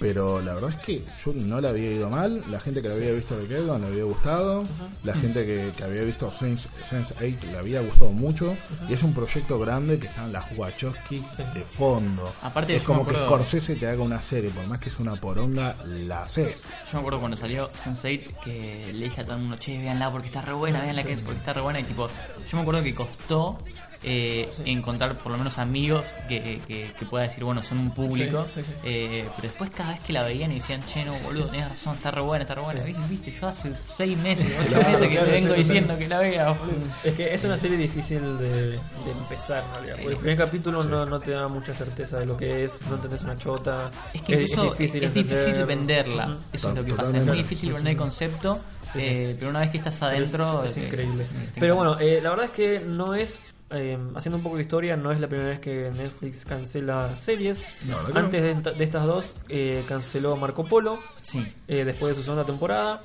[0.00, 2.42] Pero la verdad es que yo no la había ido mal.
[2.50, 4.64] La gente que la había visto de Keldon le había gustado.
[5.02, 8.56] La gente que, que había visto Sense, Sense 8 le había gustado mucho.
[8.88, 11.22] Y es un proyecto grande que están las Wachowski
[11.52, 12.32] de fondo.
[12.42, 15.76] Aparte, es como que Scorsese te haga una serie, por más que es una poronga,
[15.84, 16.62] la haces.
[16.86, 20.10] Yo me acuerdo cuando salió Sense8 que le dije a todo el mundo, che, véanla
[20.10, 21.80] porque está re buena, véanla que porque está re buena.
[21.80, 22.08] Y tipo,
[22.50, 23.58] yo me acuerdo que costó
[24.06, 28.46] eh, encontrar por lo menos amigos que, que, que pueda decir, bueno, son un público.
[28.54, 28.74] Sí, sí, sí.
[28.84, 31.96] Eh, pero después cada vez que la veían y decían, che, no, boludo, tenés razón,
[31.96, 32.82] está re buena, está re buena.
[32.82, 33.00] ¿Viste?
[33.08, 33.30] ¿Viste?
[33.40, 36.18] Yo hace seis meses, ocho Claro, meses que claro, te vengo sí, diciendo que la
[36.18, 36.86] vea, boludo.
[37.02, 38.78] es que es una serie difícil de, de
[39.18, 39.96] empezar, en realidad.
[39.96, 42.96] Porque el primer capítulo no, no te da mucha certeza de lo que es, no
[42.96, 43.90] entendés una chota.
[44.12, 45.66] Es que incluso es difícil, entender.
[45.66, 46.36] venderla.
[46.52, 47.16] Eso es lo que pasa.
[47.16, 48.58] Es muy difícil vender el concepto,
[48.96, 50.64] eh, pero una vez que estás adentro.
[50.64, 51.26] es, es eh, increíble.
[51.54, 53.40] te Pero bueno, eh, la verdad es que no es,
[53.70, 57.66] eh, haciendo un poco de historia, no es la primera vez que Netflix cancela series.
[58.14, 61.44] Antes de, de estas dos, eh, canceló Marco Polo, Sí.
[61.68, 63.00] eh, después de su segunda temporada.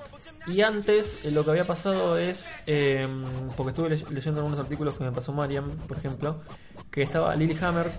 [0.47, 3.07] Y antes eh, lo que había pasado es, eh,
[3.57, 6.41] porque estuve ley- leyendo algunos artículos que me pasó Mariam, por ejemplo,
[6.89, 7.91] que estaba Lily Hammer,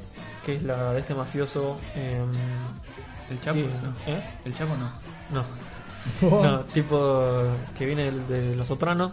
[0.45, 1.78] que es la de este mafioso.
[1.95, 2.18] eh,
[3.30, 3.59] ¿El Chapo?
[3.59, 4.12] no.
[4.12, 4.22] ¿eh?
[4.45, 4.91] ¿El Chapo no?
[5.32, 5.45] No.
[6.23, 7.43] No, tipo
[7.77, 9.13] que viene de, Los Sopranos,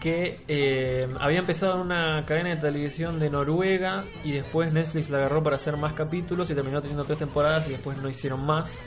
[0.00, 5.42] que eh, había empezado una cadena de televisión de Noruega y después Netflix la agarró
[5.42, 8.80] para hacer más capítulos y terminó teniendo tres temporadas y después no hicieron más.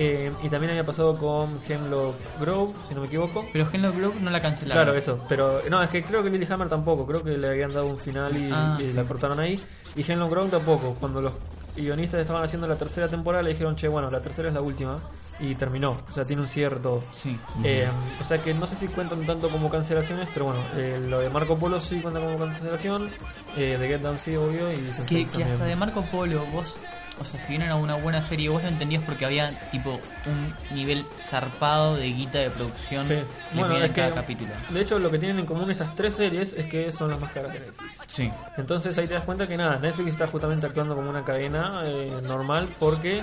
[0.00, 3.44] Eh, y también había pasado con Hemlock Grove, si no me equivoco.
[3.52, 4.84] Pero Hemlock Grove no la cancelaron.
[4.84, 5.18] Claro, eso.
[5.28, 7.04] Pero no, es que creo que Lilyhammer tampoco.
[7.04, 8.92] Creo que le habían dado un final y, Ah, y sí.
[8.92, 9.60] la cortaron ahí.
[9.96, 10.94] Y Hemlock Grove tampoco.
[11.00, 11.32] Cuando los
[11.80, 14.98] guionistas estaban haciendo la tercera temporada, le dijeron, che, bueno, la tercera es la última.
[15.40, 15.98] Y terminó.
[16.08, 17.04] O sea, tiene un cierre todo.
[17.12, 17.38] Sí.
[17.64, 17.88] Eh,
[18.20, 21.30] o sea que no sé si cuentan tanto como cancelaciones, pero bueno, eh, lo de
[21.30, 23.08] Marco Polo sí cuenta como cancelación.
[23.56, 24.72] Eh, de Get Down sí, obvio.
[24.72, 26.74] Y Sense8 Que, que hasta de Marco Polo, vos,
[27.20, 30.54] o sea, si bien era una buena serie, vos lo entendías porque había tipo un
[30.76, 33.14] nivel zarpado de guita de producción Sí.
[33.54, 34.50] Bueno, es en cada que, capítulo.
[34.70, 37.32] de hecho, lo que tienen en común estas tres series es que son las más
[37.32, 37.98] caras de Netflix.
[38.08, 38.30] Sí.
[38.56, 42.20] Entonces ahí te das cuenta que nada, Netflix está justamente actuando como una cadena eh,
[42.22, 43.22] normal porque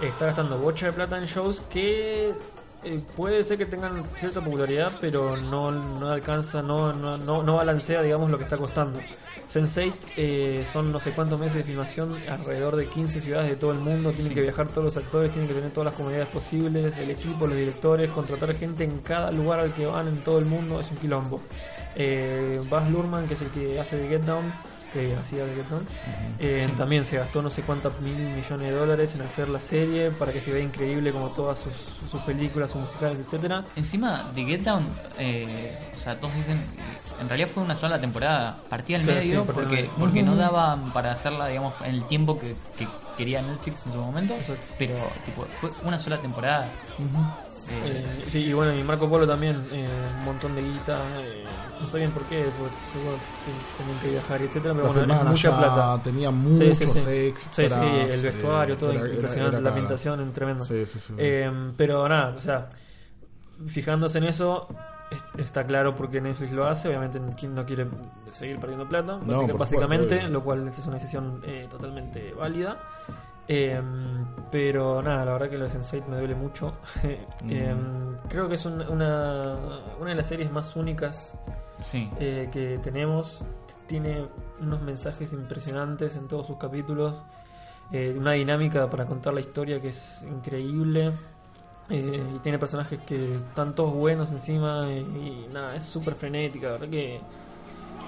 [0.00, 2.34] está gastando bocha de plata en shows que
[2.82, 7.56] eh, puede ser que tengan cierta popularidad, pero no, no alcanza, no, no, no, no
[7.56, 8.98] balancea, digamos, lo que está costando.
[9.52, 13.72] Sense8 eh, son no sé cuántos meses de filmación alrededor de 15 ciudades de todo
[13.72, 14.34] el mundo, tienen Sí.
[14.34, 17.56] que viajar todos los actores, tienen que tener todas las comodidades posibles, el equipo, los
[17.56, 20.98] directores, contratar gente en cada lugar al que van en todo el mundo, es un
[20.98, 21.40] quilombo.
[21.96, 24.52] Eh, Baz Luhrmann, que es el que hace de Get Down,
[24.92, 25.86] que hacía de Get Down.
[26.38, 30.10] Eh, También se gastó no sé cuántos mil millones de dólares en hacer la serie
[30.10, 31.74] para que se vea increíble como todas sus,
[32.10, 33.64] sus películas, sus musicales, etcétera.
[33.76, 34.86] Encima de Get Down,
[35.18, 36.60] eh, o sea, todos dicen,
[37.20, 39.90] en realidad fue una sola temporada, partía al Claro, medio porque, medio.
[39.98, 43.98] porque no daban para hacerla, digamos, en el tiempo que, que quería Netflix en su
[43.98, 44.66] momento, Exacto.
[44.78, 46.66] pero tipo, fue una sola temporada.
[46.98, 47.02] Eh,
[47.72, 51.44] Eh, sí, y bueno, y Marco Polo también, eh, un montón de guita, eh,
[51.80, 52.74] no sé bien por qué, porque
[53.76, 56.00] tenían que viajar, etcétera, pero La bueno, es mucha plata.
[56.02, 56.98] tenía Sí, muchos sí, sí.
[57.08, 57.56] extras.
[57.56, 60.32] Sí, sí, el vestuario, eh, todo era- era- impresionante, era la pintación.
[60.64, 61.14] Sí, sí, sí.
[61.16, 62.68] Eh, pero nada, o sea,
[63.66, 64.68] fijándose en eso,
[65.10, 66.88] es- está claro por qué Netflix lo hace.
[66.88, 67.86] Obviamente, ¿quién no quiere
[68.32, 69.18] seguir perdiendo plata?
[69.24, 70.28] No, básicamente, obvio.
[70.28, 72.78] lo cual es una decisión eh, totalmente válida.
[73.52, 73.82] Eh,
[74.52, 76.72] pero nada, la verdad que lo de Sense8 me duele mucho.
[77.48, 77.74] Eh,
[78.28, 79.56] creo que es un- una,
[79.98, 81.34] una de las series más únicas
[81.80, 82.08] sí.
[82.20, 83.44] eh, que tenemos.
[83.88, 84.24] Tiene
[84.60, 87.22] unos mensajes impresionantes en todos sus capítulos.
[87.92, 91.10] eh, una dinámica para contar la historia que es increíble.
[91.88, 94.86] eh, y tiene personajes que están todos buenos encima.
[94.92, 96.66] Y, y nada, es súper frenética.
[96.68, 97.20] La verdad que,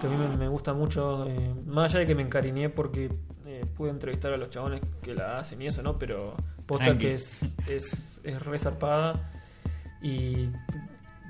[0.03, 1.27] que a mí me, me gusta mucho.
[1.29, 3.11] eh, más allá de que me encariñé porque
[3.47, 5.99] eh, pude entrevistar a los chabones que la hacen y eso, ¿no?
[5.99, 6.35] Pero
[6.67, 9.31] posta que es, es, es re zarpada.
[10.03, 10.49] Y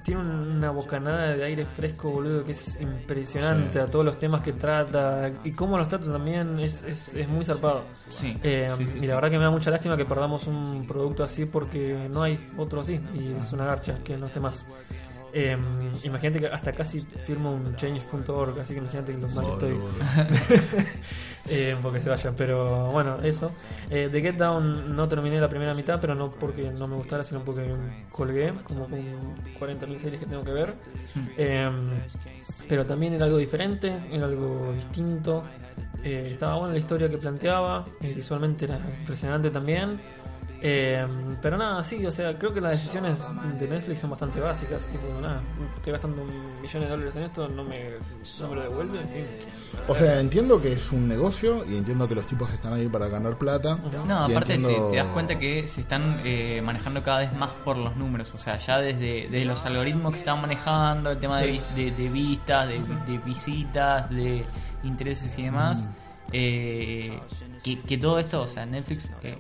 [0.05, 3.79] tiene un- una bocanada de aire fresco, boludo, que es impresionante Sí.
[3.79, 7.45] a todos los temas que trata y cómo los trata también es, es, es muy
[7.45, 7.85] zarpado.
[8.11, 8.37] Sí.
[8.43, 11.23] Eh, Sí, sí, y la verdad que me da mucha lástima que perdamos un producto
[11.23, 14.65] así porque no hay otro así y es una garcha que no esté más.
[15.35, 15.57] Eh,
[16.03, 19.81] imagínate que hasta casi firmo un change.org, así que imagínate lo mal que estoy.
[21.51, 23.51] Eh, porque se vayan, pero bueno, eso.
[23.91, 27.25] Eh, The Get Down no terminé la primera mitad, pero no porque no me gustara,
[27.25, 27.67] sino porque
[28.13, 29.01] colgué, como con
[29.59, 30.75] 40.000 series que tengo que ver.
[31.37, 31.69] Eh,
[32.69, 35.43] pero también era algo diferente, era algo distinto.
[36.05, 40.01] Eh, estaba buena la historia que planteaba, eh, visualmente era impresionante también.
[40.65, 41.05] Eh,
[41.43, 43.27] pero nada, sí, o sea, creo que las decisiones
[43.59, 44.87] de Netflix son bastante básicas.
[44.87, 45.43] Tipo, nada,
[45.77, 47.91] estoy gastando un millón de dólares en esto, no me,
[48.41, 49.01] no me lo devuelve.
[49.01, 49.25] en fin.
[49.89, 53.09] O sea, entiendo que es un negocio y entiendo que los tipos están ahí para
[53.09, 53.77] ganar plata.
[54.07, 57.33] No, Y aparte te, entiendo- te das cuenta que se están eh, manejando cada vez
[57.37, 61.19] más por los números, o sea, ya desde, desde los algoritmos que están manejando, el
[61.19, 61.61] tema de, Sí.
[61.75, 64.45] vi- de, de vistas, de, de visitas, de
[64.85, 65.87] intereses y demás,
[66.33, 67.19] eh,
[67.65, 69.37] que, que todo esto, o sea, Netflix eh,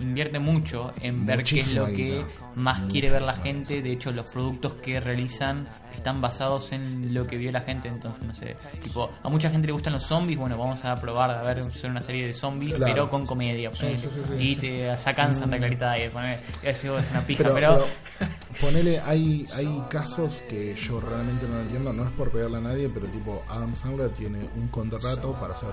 [0.00, 2.26] invierte mucho en ver qué es lo que guita.
[2.54, 5.68] más quiere ver la gente, de hecho los productos que realizan
[5.98, 9.66] están basados en lo que vio la gente, entonces no sé, tipo, a mucha gente
[9.66, 12.74] le gustan los zombies, bueno, vamos a probar a ver hacer una serie de zombies,
[12.74, 12.92] Claro.
[12.92, 13.96] pero con comedia, ponele.
[13.98, 14.34] sí, sí, sí.
[14.50, 17.84] y te sacan Santa Clarita Diet, ponele, eso es una pija, Pero, pero,
[18.18, 18.30] pero
[18.60, 22.88] ponele, hay, hay casos que yo realmente no entiendo, no es por pegarle a nadie,
[22.88, 25.68] pero tipo Adam Sandler tiene un contrato para hacer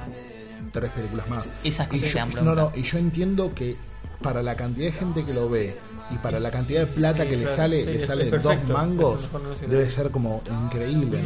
[0.71, 1.47] tres películas más.
[1.63, 3.75] Esas cosas y te yo, dan no, no, y yo entiendo que
[4.21, 5.75] para la cantidad de gente que lo ve
[6.11, 8.69] y para la cantidad de plata Sí, que le claro, sale, sí, le sale dos
[8.69, 9.29] mangos,
[9.67, 11.19] debe ser como increíble.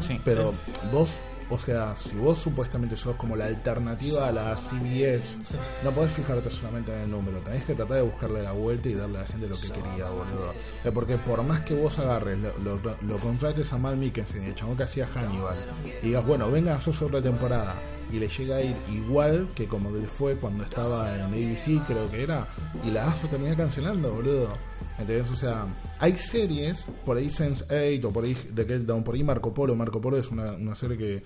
[0.00, 0.20] Sí.
[0.24, 0.52] Pero
[0.92, 1.08] vos,
[1.48, 5.56] o sea, si vos supuestamente sos como la alternativa a la CBS, Sí.
[5.84, 8.94] no podés fijarte solamente en el número, tenés que tratar de buscarle la vuelta y
[8.94, 10.52] darle a la gente lo que quería, boludo.
[10.84, 14.54] Eh, Porque por más que vos agarres, lo, lo, lo contrates a Mal Mikkelsen, el
[14.56, 15.56] chabón que hacía Hannibal,
[16.02, 17.74] y digas, bueno, venga hacer otra temporada,
[18.14, 22.08] y le llega a ir igual que como le fue cuando estaba en ABC, creo
[22.10, 22.46] que era,
[22.86, 24.48] y la AFA termina cancelando, boludo.
[24.96, 25.28] ¿Entendés?
[25.32, 25.66] O sea,
[25.98, 29.74] hay series, por ahí Sense8 o por ahí The Get Down, por ahí Marco Polo.
[29.74, 31.22] Marco Polo es una, una serie que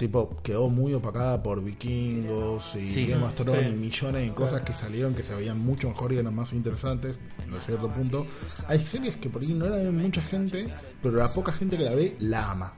[0.00, 3.06] tipo quedó muy opacada por vikingos y Sí.
[3.06, 3.68] Game of Thrones Sí.
[3.68, 7.16] y millones de cosas que salieron que se veían mucho mejor y eran más interesantes
[7.54, 8.26] a cierto punto.
[8.66, 10.68] Hay series que por ahí no la ven mucha gente,
[11.02, 12.72] pero la poca gente que la ve la ama.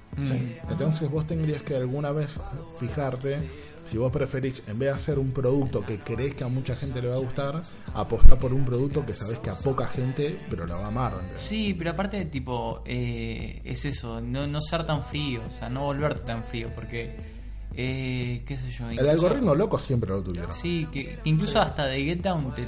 [0.68, 2.28] Entonces vos tendrías que alguna vez
[2.78, 3.38] fijarte
[3.92, 7.02] si vos preferís, en vez de hacer un producto que crees que a mucha gente
[7.02, 7.62] le va a gustar,
[7.92, 11.12] apostar por un producto que sabes que a poca gente, pero la va a amar.
[11.36, 15.84] Sí, pero aparte, tipo, eh, es eso, no, no ser tan frío, o sea, no
[15.84, 17.14] volverte tan frío, porque,
[17.74, 18.88] eh, qué sé yo.
[18.88, 20.54] El algoritmo loco siempre lo tuvieron.
[20.54, 22.64] Sí, que, que incluso hasta de Get Down te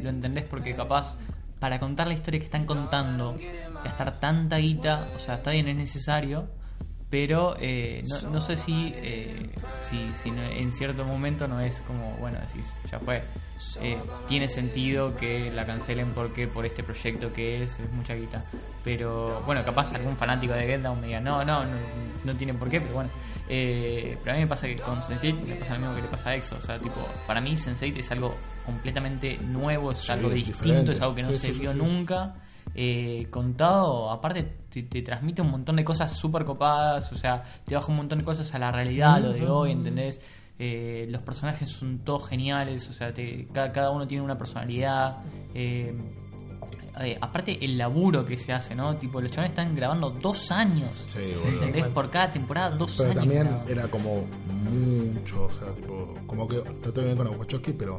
[0.00, 1.16] lo entendés porque capaz
[1.58, 3.36] para contar la historia que están contando,
[3.82, 6.46] gastar tanta guita, o sea, está bien, es necesario,
[7.10, 9.48] pero eh, no, no sé si, eh,
[9.88, 13.22] si, si no- en cierto momento no es como, bueno, decís, ya fue,
[13.80, 13.96] eh,
[14.28, 18.44] tiene sentido que la cancelen porque por este proyecto que es, es mucha guita.
[18.84, 21.70] Pero bueno, capaz algún fanático de Get Down me diga, no, no, no,
[22.24, 23.10] no tiene por qué, pero bueno.
[23.48, 26.08] Eh, pero a mí me pasa que con Sense8 me pasa lo mismo que le
[26.08, 26.56] pasa a EXO.
[26.56, 28.34] O sea, tipo, para mí Sense8 es algo
[28.66, 30.92] completamente nuevo, es Sí, algo distinto, diferente.
[30.92, 32.34] es algo que no Sí, se sí, vio nunca.
[32.80, 37.74] Eh, contado, aparte te, te transmite un montón de cosas súper copadas, o sea, te
[37.74, 40.20] baja un montón de cosas a la realidad, a lo de hoy, ¿entendés?
[40.60, 45.18] Eh, los personajes son todos geniales, o sea, te- cada, cada uno tiene una personalidad.
[47.00, 48.96] eh, aparte, el laburo que se hace, ¿no?
[48.96, 51.06] Tipo, los chavales están grabando dos años.
[51.12, 51.32] Sí.
[51.46, 51.86] ¿Entendés?
[51.88, 53.20] Por cada temporada, dos Pero años.
[53.22, 53.70] también grabados.
[53.70, 56.60] era como mucho, o sea, tipo, como que
[57.02, 57.98] bien con Wachowski, pero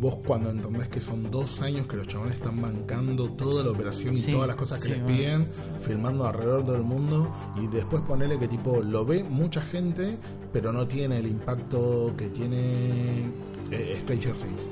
[0.00, 4.14] vos cuando entendés que son dos años que los chavales están bancando toda la operación
[4.14, 5.16] Sí, y todas las cosas que sí, les bueno.
[5.16, 5.48] piden,
[5.80, 10.16] filmando alrededor del mundo, y después ponerle que tipo lo ve mucha gente,
[10.52, 13.26] pero no tiene el impacto que tiene
[13.70, 14.62] eh, Stranger Things.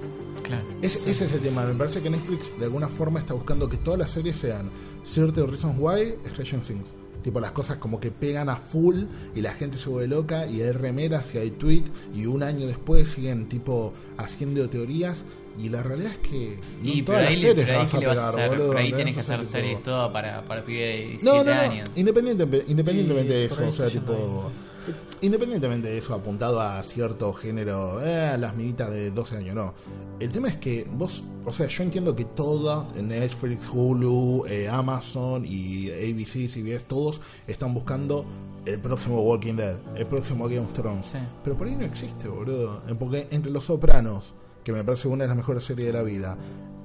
[0.43, 0.64] Claro.
[0.81, 1.64] Es- Ese es el tema.
[1.66, 4.70] Me parece que Netflix de alguna forma está buscando que todas las series sean
[5.05, 6.89] Certain Reasons Why, Stranger Things.
[7.22, 9.02] Tipo las cosas como que pegan a full
[9.34, 11.82] y la gente se vuelve loca y hay remeras y hay tweet
[12.14, 15.22] y un año después siguen tipo haciendo teorías
[15.60, 18.06] y la realidad es que no Y todas las le- series pero ahí las ¿qué
[18.06, 18.48] vas a pegar, hacer?
[18.50, 18.66] boludo.
[18.68, 21.60] Por ahí tienes que hacer series todo para, para pibe de 17 no, no, no.
[21.60, 21.90] años.
[21.96, 24.50] Independiente, independientemente de eso, o sea, tipo.
[25.20, 29.74] Independientemente de eso, apuntado a cierto género, eh, a las minitas de 12 años, no.
[30.20, 35.45] El tema es que vos, o sea, yo entiendo que toda, Netflix, Hulu, eh, Amazon
[35.45, 38.24] y ABC, CBS, todos están buscando
[38.64, 41.07] el próximo Walking Dead, el próximo Game of Thrones.
[41.07, 41.18] Sí.
[41.43, 42.82] Pero por ahí no existe, boludo.
[42.99, 46.36] Porque entre Los Sopranos, que me parece una de las mejores series de la vida,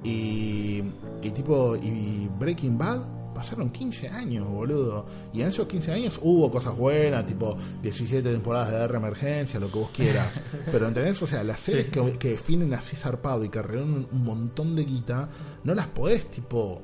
[0.02, 0.82] y,
[1.22, 3.00] y tipo, y Breaking Bad,
[3.34, 5.04] pasaron 15 años, boludo.
[5.32, 9.70] Y en esos 15 años hubo cosas buenas, tipo 17 temporadas de R emergencia, lo
[9.70, 10.40] que vos quieras.
[10.70, 11.92] Pero entendés, o sea, las series sí.
[11.92, 15.28] que, que definen así zarpado y que arreglan un montón de guita,
[15.64, 16.80] no las podés, tipo,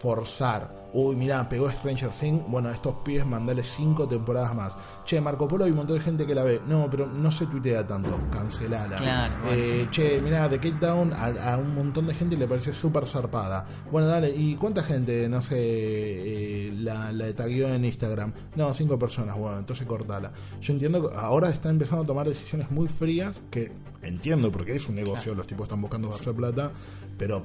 [0.00, 0.77] forzar.
[0.92, 2.42] Uy, mirá, pegó Stranger Things.
[2.48, 4.76] Bueno, a estos pibes mandale cinco temporadas más.
[5.04, 6.60] Che, Marco Polo hay un montón de gente que la ve.
[6.66, 8.18] No, pero no se tuitea tanto.
[8.30, 8.96] Cancelala.
[8.96, 9.62] Claro, bueno.
[9.62, 13.04] Eh, che, mirá, The Kate Down a, a un montón de gente le parece súper
[13.06, 13.66] zarpada.
[13.90, 18.32] Bueno, dale, ¿y cuánta gente, no sé, eh, la, la tagueó en Instagram?
[18.56, 19.36] No, cinco personas.
[19.36, 20.32] Bueno, entonces cortala.
[20.60, 23.72] Yo entiendo que ahora están empezando a tomar decisiones muy frías que
[24.02, 26.70] entiendo porque es un negocio, los tipos están buscando hacer plata,
[27.18, 27.42] pero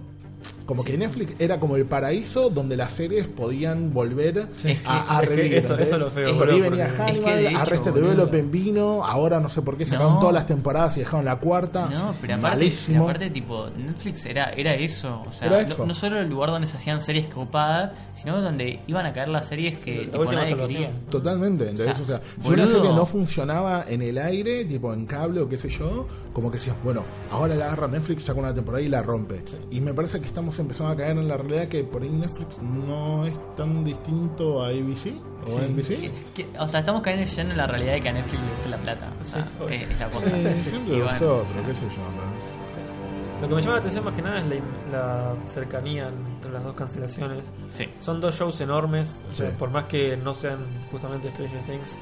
[0.66, 4.78] como que Netflix era como el paraíso donde las series podían volver Sí.
[4.86, 5.58] a, a Es que revivir.
[5.58, 8.10] eso- eso es lo feo, Por ahí venía Hannibal, Es que Arrested boludo.
[8.10, 10.20] Development vino, ahora no sé por qué sacaron No.
[10.20, 11.90] todas las temporadas y dejaron la cuarta.
[11.90, 15.24] No, pero aparte, pero aparte, tipo, Netflix era, era eso.
[15.28, 15.86] O sea, Era no- eso.
[15.86, 19.48] No, solo el lugar donde se hacían series copadas, sino donde iban a caer las
[19.48, 20.92] series que la tipo, nadie quería.
[21.10, 22.00] Totalmente, ¿entendés?
[22.00, 25.42] O O sea, sea, si una serie no funcionaba en el aire, tipo en cable
[25.42, 28.84] o qué sé yo, como que decías, bueno, ahora la agarra Netflix, saca una temporada
[28.84, 29.44] y la rompe.
[29.72, 32.60] Y me parece que estamos empezando a caer en la realidad que por ahí Netflix
[32.60, 35.14] no es tan distinto a ABC
[35.48, 36.12] o a NBC.
[36.34, 38.50] Que- que- o sea, estamos cayendo ya en la realidad de que a Netflix le
[38.50, 39.14] gusta la plata.
[39.22, 40.28] O sea, Sí, es, es la cosa.
[40.38, 43.42] Eh, siempre bueno, pero qué sé yo.
[43.42, 44.56] Lo que me llama la atención más que nada es la,
[44.92, 47.44] la cercanía entre las dos cancelaciones.
[47.70, 47.86] Sí.
[48.00, 49.56] Son dos shows enormes, o sea, Sí.
[49.60, 50.60] por más que no sean
[50.92, 51.98] justamente Stranger Things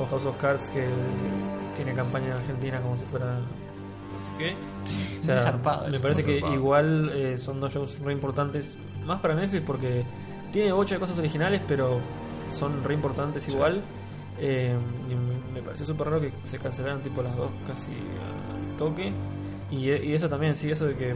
[0.00, 0.88] o House of Cards, que
[1.76, 3.38] tiene campaña en Argentina como si fuera.
[5.20, 6.54] O sea, Muy zarpado me parece que zarpado.
[6.54, 10.04] igual eh, son dos shows re importantes, más para Netflix porque
[10.52, 11.98] tiene de cosas originales, pero
[12.50, 13.82] son re importantes igual.
[14.38, 14.76] Eh,
[15.10, 19.12] y me- me pareció súper raro que se cancelaran tipo las dos casi al toque.
[19.70, 21.14] Y, y eso también, sí, eso de que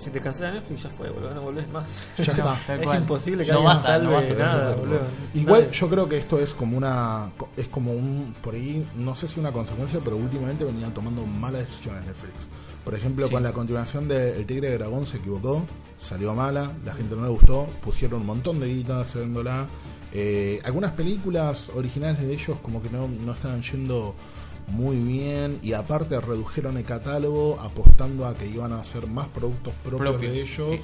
[0.00, 2.08] si te cancela Netflix ya fue, boludo, no volvés más.
[2.18, 2.56] Ya está.
[2.74, 3.00] Es cual.
[3.00, 5.00] imposible que No alguien a- no salve vas a- nada, boludo.
[5.34, 5.72] Igual Nadie.
[5.74, 9.38] yo creo que esto es como una es como un por ahí no sé si
[9.40, 12.34] una consecuencia pero últimamente venían tomando malas decisiones Netflix
[12.84, 13.32] por ejemplo Sí.
[13.34, 15.64] con la continuación de El Tigre de Dragón se equivocó
[15.98, 19.66] salió mala la gente no le gustó pusieron un montón de guita haciéndola
[20.12, 24.12] Eh, algunas películas originales de ellos como que no, no estaban yendo
[24.70, 29.74] muy bien y aparte redujeron el catálogo apostando a que iban a hacer más productos
[29.82, 30.80] propios, Propios, de ellos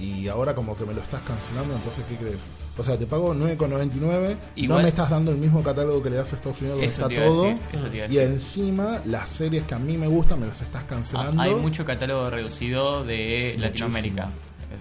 [0.00, 2.38] y ahora como que me lo estás cancelando, entonces ¿qué crees?
[2.78, 4.36] O sea, te pago 9,99,
[4.68, 7.08] no me estás dando el mismo catálogo que le das a Estados Unidos donde está
[7.08, 7.42] todo.
[7.42, 11.42] decir, Y encima, las series que a mí me gustan me las estás cancelando.
[11.42, 14.30] Ah, Hay mucho catálogo reducido de Latinoamérica.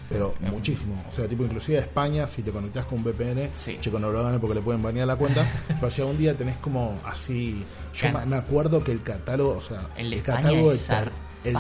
[0.09, 1.03] Pero Es- muchísimo.
[1.07, 3.77] O sea, tipo, inclusive a España, si te conectas con un VPN, Sí.
[3.81, 5.45] che, no lo hagan porque le pueden banear la cuenta.
[5.79, 7.63] pero si algún día tenés como así.
[7.93, 10.79] Yo me acuerdo que el catálogo, o sea, El catálogo de,
[11.43, 11.59] el de,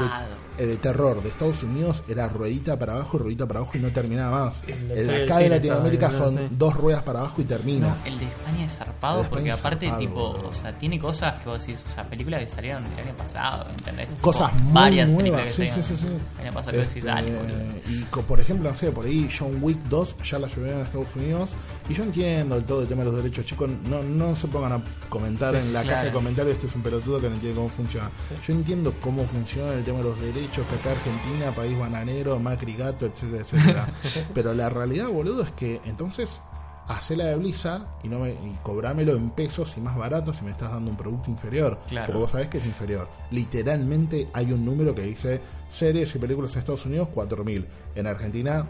[0.65, 3.91] de terror de Estados Unidos era ruedita para abajo y ruedita para abajo y no
[3.91, 4.61] terminaba más.
[4.67, 6.47] El de del acá de Latinoamérica son sí.
[6.51, 7.87] dos ruedas para abajo y termina.
[7.89, 10.99] No, el de España es zarpado España porque es aparte zarpado, tipo, o sea, tiene
[10.99, 14.07] cosas que vos decís, o sea, películas que salieron el año pasado, ¿entendés?
[14.09, 15.55] Tipo, Cosas muy varias películas nuevas.
[15.55, 16.13] que Sí, sí, salieron sí, sí.
[16.39, 17.57] el año pasado que decís, Este, dale, boludo.
[17.89, 21.15] y por ejemplo, no sé, por ahí John Wick 2 ya la llevaron a Estados
[21.15, 21.49] Unidos.
[21.89, 23.69] Y yo entiendo el todo el tema de los derechos, chicos.
[23.89, 26.05] No, no se pongan a comentar Sí, en la caja claro.
[26.07, 26.55] de comentarios.
[26.55, 28.09] Este es un pelotudo que no entiende cómo funciona.
[28.45, 32.75] Yo entiendo cómo funciona el tema de los derechos, que acá Argentina, país bananero, Macri
[32.75, 33.87] gato, etcétera, etcétera.
[34.33, 36.41] Pero la realidad, boludo, es que entonces
[36.87, 40.51] hacela de Blizzard y no me, y cobrámelo en pesos y más barato si me
[40.51, 41.79] estás dando un producto inferior.
[41.87, 42.07] Claro.
[42.07, 43.09] Porque vos sabés que es inferior.
[43.31, 47.65] Literalmente hay un número que dice series y películas en Estados Unidos 4.000.
[47.95, 48.65] En Argentina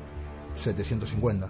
[0.56, 1.48] 750.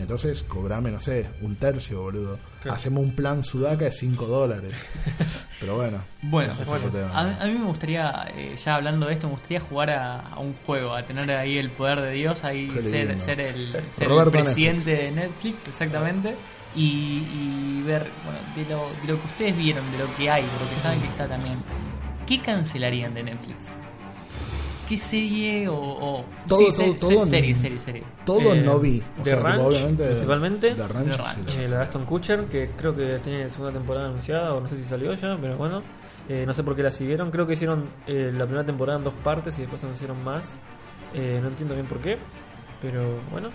[0.00, 2.38] Entonces, cobrame, no sé, un tercio, boludo.
[2.62, 2.76] Claro.
[2.76, 4.86] Hacemos un plan sudaca de 5 dólares.
[5.60, 5.98] Pero bueno.
[6.22, 9.90] Bueno, bueno, a, a mí me gustaría, eh, ya hablando de esto, me gustaría jugar
[9.90, 13.40] a, a un juego, a tener ahí el poder de Dios, ahí ser, el, ser
[13.40, 16.34] el presidente de Netflix, exactamente,
[16.74, 20.42] y, y ver, bueno, de lo, de lo que ustedes vieron, de lo que hay,
[20.42, 21.56] de lo que saben que está también,
[22.26, 23.56] ¿qué cancelarían de Netflix?
[24.90, 25.74] ¿Qué serie o...?
[25.76, 28.02] o Todo, sí, todo, se- todo se- serie, no- serie, serie.
[28.26, 29.00] Todo Eh, no vi.
[29.20, 30.74] O The sea, Ranch, obviamente, principalmente.
[30.74, 31.58] The Ranch, The Eh, sí.
[31.70, 34.84] la de Aston Kutcher, que creo que tiene segunda temporada anunciada, o no sé si
[34.84, 35.82] salió ya, pero bueno.
[36.28, 37.30] Eh, no sé por qué la siguieron.
[37.30, 40.56] Creo que hicieron eh, la primera temporada en dos partes y después anunciaron más.
[41.14, 42.18] Eh, no entiendo bien por qué,
[42.82, 43.48] pero bueno.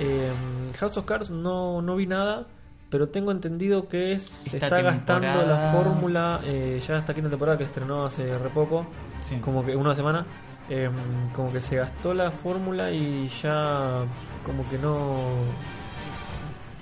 [0.00, 0.30] Eh,
[0.78, 2.46] House of Cards no, no vi nada,
[2.90, 7.58] pero tengo entendido que se Esta está gastando la fórmula eh, ya esta quinta temporada
[7.58, 8.86] que estrenó hace re poco,
[9.20, 9.36] Sí.
[9.38, 10.24] como que una semana.
[10.70, 10.90] eh,
[11.34, 14.04] como que se gastó la fórmula y ya
[14.44, 15.30] como que no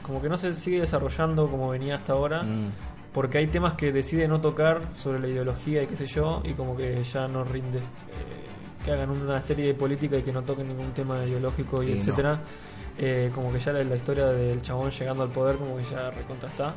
[0.03, 2.71] como que no se sigue desarrollando como venía hasta ahora Mm.
[3.13, 6.55] porque hay temas que decide no tocar sobre la ideología y qué sé yo y
[6.55, 10.43] como que ya no rinde Eh, que hagan una serie de política y que no
[10.43, 12.39] toquen ningún tema ideológico y, Y no.
[12.99, 16.11] Eh, como que ya la, la historia del chabón llegando al poder como que ya
[16.11, 16.75] recontra está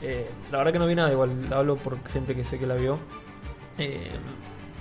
[0.00, 2.74] Eh, la verdad que no vi nada igual hablo por gente que sé que la
[2.76, 2.98] vio.
[3.78, 4.10] Eh,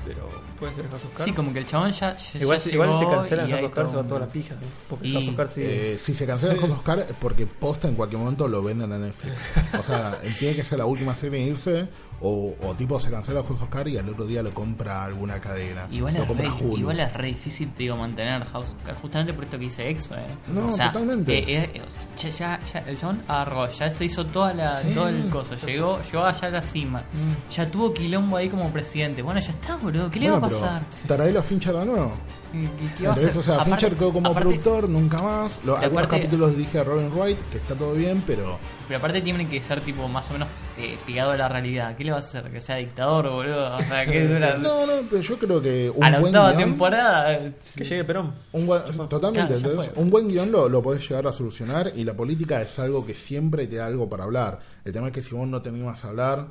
[0.08, 0.30] pero
[0.60, 3.10] puede ser House of Cards Sí, como que el chabón ya, ya- igual, ya igual
[3.10, 4.56] cancelan y House of Cards se va toda la pija
[4.90, 6.62] porque Y- House of Cards sí Eh, es- si se cancelan sí.
[6.62, 9.34] House of Cards es porque posta en cualquier momento lo venden a Netflix.
[9.80, 11.88] O sea, tiene que ser la última serie en irse
[12.20, 15.40] o, o tipo se cancela House of Cards y al otro día lo compra alguna
[15.40, 15.88] cadena.
[15.92, 16.78] Igual lo es, compra re, Hulu.
[16.80, 19.88] igual es re difícil te digo, mantener House of Cards, justamente por esto que dice
[19.90, 20.26] Exo, eh.
[20.48, 21.38] No, o sea, totalmente.
[21.38, 21.82] eh, eh,
[22.18, 26.00] ya, ya, ya- el chabón agarró, ya se hizo toda la, todo el coso, llegó,
[26.12, 27.04] llegó allá a la cima,
[27.52, 29.22] ya tuvo quilombo ahí como presidente.
[29.22, 30.84] Bueno, ya está, boludo, ¿qué le va a pasar?
[31.08, 32.12] ¿Traerlo a Fincher de nuevo?
[32.52, 33.38] ¿Qué, qué- va a hacer?
[33.38, 35.60] O sea, Aparte- Fincher quedó como aparte- productor, nunca más.
[35.66, 39.22] Lo- algunos aparte- capítulos dije a Robin Wright, que está todo bien, pero Pero aparte
[39.22, 41.96] tiene que ser tipo más o menos eh, pegado a la realidad.
[41.98, 42.52] ¿Qué le vas a hacer?
[42.52, 43.76] ¿Que sea dictador, boludo?
[43.76, 44.56] O sea, que dura...
[44.56, 47.34] No, no, pero yo creo que un a la buen octava guión- temporada...
[47.34, 51.08] eh, que llegue Perón Un buen- totalmente, Claro, entonces, un buen guion lo, lo podés
[51.08, 54.60] llegar a solucionar y la política es algo que siempre te da algo para hablar.
[54.86, 56.48] El tema es que si vos no te animas a hablar,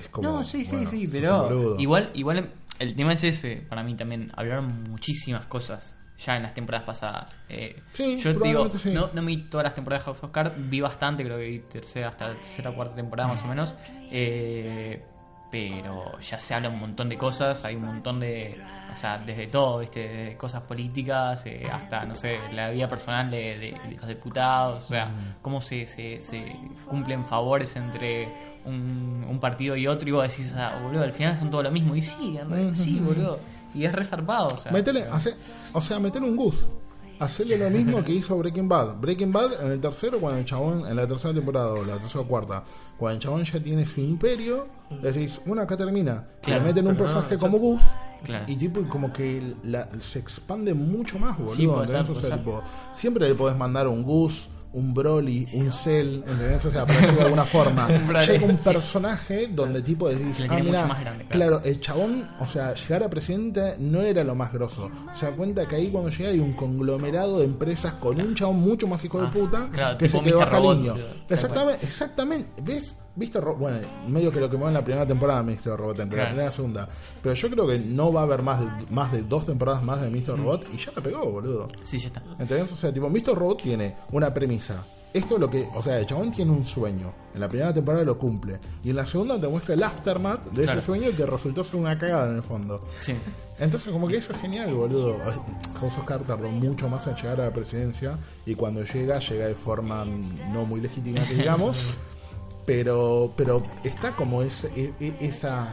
[0.00, 0.28] es como.
[0.28, 4.32] no, sí, sí, bueno, sí, pero igual, igual el tema es ese, para mí también.
[4.36, 7.36] Hablaron muchísimas cosas ya en las temporadas pasadas.
[7.48, 8.90] Eh, Sí, yo digo, sí.
[8.90, 11.58] no, no vi todas las temporadas de House of Cards, vi bastante, creo que vi
[11.60, 13.74] tercera hasta tercera o cuarta temporada más o menos.
[14.10, 15.02] Eh,
[15.52, 18.58] pero ya se habla un montón de cosas, hay un montón de,
[18.90, 20.08] o sea, desde todo, ¿viste?
[20.08, 24.84] Desde cosas políticas eh, hasta, no sé, la vida personal de, de- de los diputados,
[24.84, 25.10] o sea,
[25.42, 26.56] cómo se, se, se
[26.88, 28.28] cumplen favores entre
[28.64, 31.70] un, un partido y otro y vos decís, ah, boludo, al final son todo lo
[31.70, 31.94] mismo.
[31.94, 33.38] Y sí, en realidad, sí, boludo.
[33.74, 34.72] Y es resarpado, o sea.
[34.72, 35.36] Metele, hace-
[35.74, 36.64] o sea, metele un Gus.
[37.18, 38.96] Hacerle lo mismo que hizo Breaking Bad.
[39.00, 42.20] Breaking Bad en el tercero, cuando el chabón, en la tercera temporada o la tercera
[42.20, 42.64] o cuarta,
[42.98, 44.66] cuando el chabón ya tiene su imperio,
[45.02, 46.26] decís, bueno, acá termina.
[46.42, 47.82] Claro, le meten un no, personaje como Gus.
[48.24, 48.44] Claro.
[48.48, 51.54] Y tipo, como que la- se expande mucho más, boludo.
[51.54, 52.10] Sí, puede ser, ¿entendés?
[52.10, 52.38] O puede sea, ser.
[52.44, 52.62] tipo,
[52.96, 56.64] siempre le podés mandar un Gus, un Broly, un Cell, ¿entendés?
[56.64, 57.88] O sea, por decirlo de alguna forma.
[58.26, 61.26] Llega un personaje donde tipo decís, ah, grande, claro.
[61.28, 64.90] claro, el chabón, o sea, llegar a presidente no era lo más grosso.
[65.14, 68.60] Se da cuenta que ahí cuando llega hay un conglomerado de empresas con un chabón
[68.60, 70.92] mucho más hijo de Ah, puta claro, que se Robot, niño.
[70.92, 71.08] boludo.
[71.28, 72.62] Exactamente, exactamente.
[72.62, 72.96] ¿Ves?
[73.14, 75.76] Bueno, medio que lo que en la primera temporada de Mr.
[75.78, 76.28] Robot, entre la Claro.
[76.30, 76.88] primera y la segunda.
[77.22, 80.00] Pero yo creo que no va a haber más de, más de dos temporadas más
[80.00, 80.14] de Mm.
[80.14, 80.38] Mr.
[80.38, 81.68] Robot y ya la pegó, boludo.
[81.82, 82.22] Sí, ya está.
[82.38, 82.72] ¿Entendés?
[82.72, 83.34] O sea, tipo, Mr.
[83.34, 84.84] Robot tiene una premisa.
[85.12, 87.12] Esto es lo que, o sea, el chabón tiene un sueño.
[87.34, 88.58] En la primera temporada lo cumple.
[88.82, 90.78] Y en la segunda te muestra el aftermath de Claro.
[90.78, 92.82] ese sueño que resultó ser una cagada en el fondo.
[93.02, 93.12] Sí.
[93.58, 95.18] Entonces, como que eso es genial, boludo.
[95.78, 98.16] House of Cards tardó mucho más en llegar a la presidencia.
[98.46, 100.02] Y cuando llega, llega de forma
[100.50, 101.92] no muy legítima, que digamos.
[102.76, 105.68] pero, pero está como ese, e- e- esa.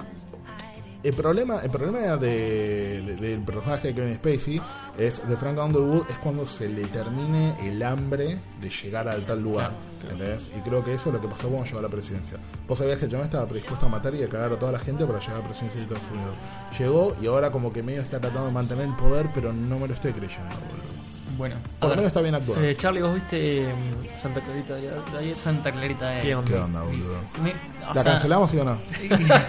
[1.01, 4.61] El problema, el problema de, de- del personaje de Kevin Spacey
[4.97, 9.41] es de Frank Underwood es cuando se le termine el hambre de llegar al tal
[9.41, 9.71] lugar.
[10.57, 12.37] Y creo que eso es lo que pasó cuando llegó a la presidencia.
[12.67, 15.05] Vos sabías que John estaba predispuesto a matar y a cagar a toda la gente
[15.05, 16.35] para llegar a la presidencia de Estados Unidos.
[16.77, 19.87] Llegó y ahora como que medio está tratando de mantener el poder, pero no me
[19.87, 21.09] lo estoy creyendo, boludo.
[21.39, 22.61] Bueno, a Por lo menos está bien actuado.
[22.61, 23.73] Eh, Charlie, ¿vos viste eh,
[24.17, 25.35] Santa Clarita de, ayer?
[25.35, 26.17] Santa Clarita de...
[26.19, 26.51] ¿Qué onda?
[26.51, 27.15] ¿Qué onda, boludo?
[27.41, 27.53] Me-
[27.89, 28.77] o ¿La sea, cancelamos sí o no?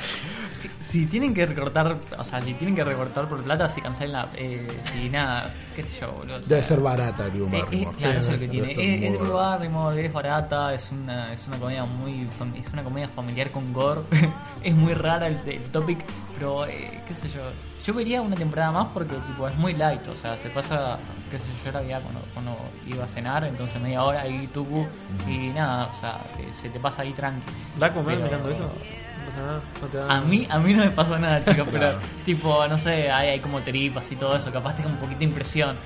[0.60, 4.12] Si, si tienen que recortar, o sea, si tienen que recortar por plata, si cancelan
[4.12, 4.28] la.
[4.36, 6.36] Eh, si nada, qué sé yo, boludo.
[6.36, 7.96] o sea, Debe ser barata Drew Eh, eh, Barrymore.
[7.96, 8.82] claro, eso es lo que debe tiene.
[8.82, 9.50] estar Es, muy es Drew barata.
[9.56, 13.72] Barrymore, es barata, es una, es una comedia muy fam- es una comedia familiar con
[13.72, 14.02] gore.
[14.62, 16.00] es muy rara el, el topic,
[16.34, 17.40] pero eh, qué sé yo.
[17.84, 20.98] Yo vería una temporada más porque tipo es muy light, o sea, se pasa,
[21.30, 22.56] qué sé yo, la veía cuando, cuando
[22.86, 24.86] iba a cenar, entonces media hora ahí tucu
[25.26, 27.40] y nada, o sea, eh, se te pasa ahí tranqui.
[27.78, 28.62] ¿La comer Pero- mirando eso?
[28.64, 29.60] No pasa nada.
[29.80, 31.92] No te da- A mí, a mí no me pasó nada, chicos, pero
[32.24, 35.20] tipo, no sé, hay, hay como tripas y todo eso, capaz te da un poquito
[35.20, 35.76] de impresión.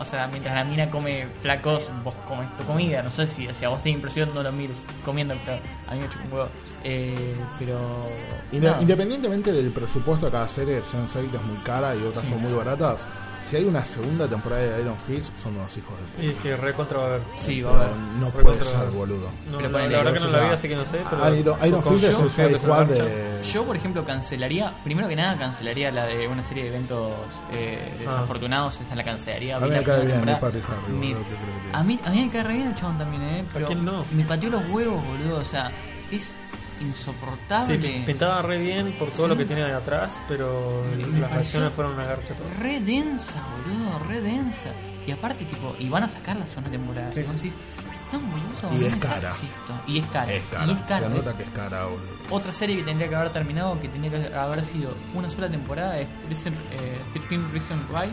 [0.00, 3.00] O sea, mientras la mina come flacos, vos comes tu comida.
[3.00, 5.94] No sé si, si a vos te da impresión, no lo mires comiendo, pero a
[5.94, 6.48] mí me chupa un huevo.
[6.84, 7.78] Eh, pero.
[8.52, 8.80] Inde- nada.
[8.82, 13.06] Independientemente del presupuesto de cada serie, Sense8 es muy cara y otras son muy baratas.
[13.48, 16.24] Si hay una segunda temporada de Iron Fist, son unos hijos de puta.
[16.26, 17.22] Y es que recontra va a ver.
[17.36, 17.96] Sí, va a haber.
[18.18, 19.28] no Recontra puede ser, boludo.
[19.50, 21.00] No, Pero la, ponele, la verdad que no la vi, así que no sé.
[21.10, 23.42] Pero Iron, Iron Fist es Suicide Squad de...
[23.52, 27.12] Yo, por ejemplo, cancelaría, primero que nada, cancelaría la de una serie de eventos
[27.52, 27.98] eh, Ah.
[28.00, 29.56] desafortunados, esa la cancelaría.
[29.58, 32.10] A mí me cae bien, Parry Harry, Me- boludo, ¿qué crees que- a, mí, a
[32.10, 33.44] mí me cae re bien el chabón también, ¿eh?
[33.52, 34.06] Pero quién no?
[34.10, 35.70] me pateó los huevos, boludo, o sea,
[36.10, 36.34] es
[36.78, 38.02] Sí, insoportable.
[38.06, 39.28] pintaba re bien por todo Sí.
[39.28, 42.46] lo que tiene de atrás, pero Me- me las reacciones fueron una garcha todo.
[42.60, 44.70] re densa, boludo, re densa.
[45.06, 47.12] Y aparte, tipo, y van a sacar la segunda temporada.
[47.12, 47.52] Sí, sí.
[48.12, 49.30] no, boludo, Y es cara.
[49.86, 50.32] Y es cara.
[50.32, 51.08] Es cara, Y es cara.
[51.10, 52.14] se nota que es cara, boludo.
[52.30, 55.98] Otra serie que tendría que haber terminado, que tendría que haber sido una sola temporada,
[55.98, 58.10] es Prison, eh, 13 Reasons Why.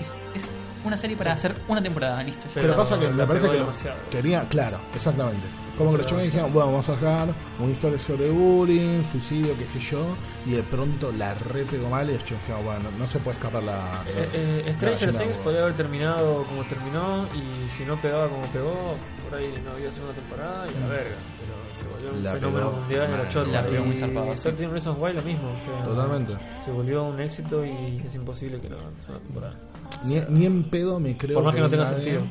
[0.00, 0.48] Es, es
[0.84, 2.46] una serie para hacer una temporada, listo.
[2.48, 2.54] ya.
[2.62, 3.96] Pero, pasa que me parece que lo demasiado.
[4.10, 5.46] quería, claro, exactamente.
[5.76, 9.66] Como que los chavales dijeron, bueno, vamos a sacar una historia sobre bullying, suicidio, qué
[9.66, 10.16] sé yo,
[10.46, 13.36] y de pronto la re pegó mal y los chavales dijeron, bueno, no se puede
[13.36, 14.02] escapar la...
[14.06, 18.94] Eh, eh, Stranger Things podría haber terminado como terminó y si no pegaba como pegó,
[19.28, 21.16] por ahí no había segunda temporada y la verga.
[21.40, 23.62] Pero se volvió un La fenómeno pegó mundial de mal, la chota.
[23.62, 24.42] la pegó muy zarpado, sí.
[24.42, 25.50] 13 Reasons Why lo mismo.
[25.50, 26.34] o sea, Totalmente.
[26.64, 29.54] Se volvió un éxito y es imposible que lo hagan segunda temporada.
[30.04, 32.22] Ni, ni en pedo me creo Por más que no tenga sentido.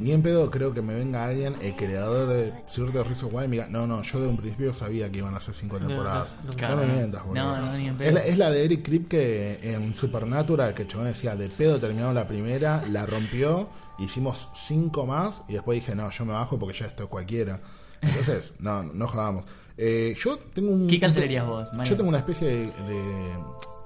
[0.00, 3.48] Ni en pedo creo que me venga alguien, el creador de Cierto Rizzo Guay, y
[3.48, 6.28] me diga, no, no, yo de un principio sabía que iban a ser cinco temporadas.
[6.44, 6.76] no, No, claro.
[6.76, 7.42] me mientas, boludo.
[7.42, 8.08] No, no, ni en pedo.
[8.08, 12.12] Es la, es la de Eric Kripke en Supernatural, que chabón decía, de pedo terminó
[12.12, 13.68] la primera, la rompió,
[13.98, 17.60] hicimos cinco más, y después dije, no, yo me bajo porque ya esto es cualquiera.
[18.00, 19.44] Entonces, no, no jodamos.
[19.76, 20.86] Eh, yo tengo un...
[20.86, 21.84] ¿Qué cancelarías vos, Mario?
[21.90, 23.38] Yo tengo una especie de, de-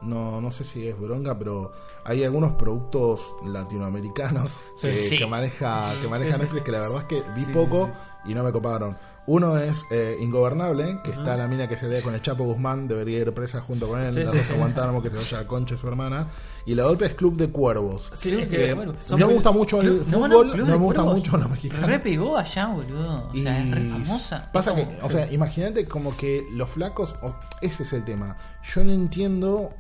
[0.03, 1.73] no, no sé si es bronca, pero
[2.05, 4.87] hay algunos productos latinoamericanos Sí.
[4.89, 5.19] que, Sí.
[5.19, 7.91] que maneja, que maneja Sí, Netflix que la verdad es que vi poco
[8.25, 8.97] y no me coparon.
[9.25, 12.89] Uno es eh, Ingobernable, que está la mina que se lee con el Chapo Guzmán,
[12.89, 14.53] debería ir presa junto con él, Rosa sí.
[14.55, 16.27] Guantánamo, que se vaya a Concha, su hermana.
[16.67, 18.11] Y la otra es Club de Cuervos.
[18.13, 18.75] Es que
[19.11, 21.21] no me gusta mucho el Club- no, no, fútbol, no, me gusta Cuervos.
[21.21, 21.87] mucho los mexicanos.
[21.89, 23.29] Re pegó allá, boludo.
[23.29, 24.51] O sea, es re famosa.
[24.53, 27.15] Pasa que, o sea, imagínate como que los flacos,
[27.61, 28.37] ese es el tema.
[28.75, 29.71] Yo no entiendo,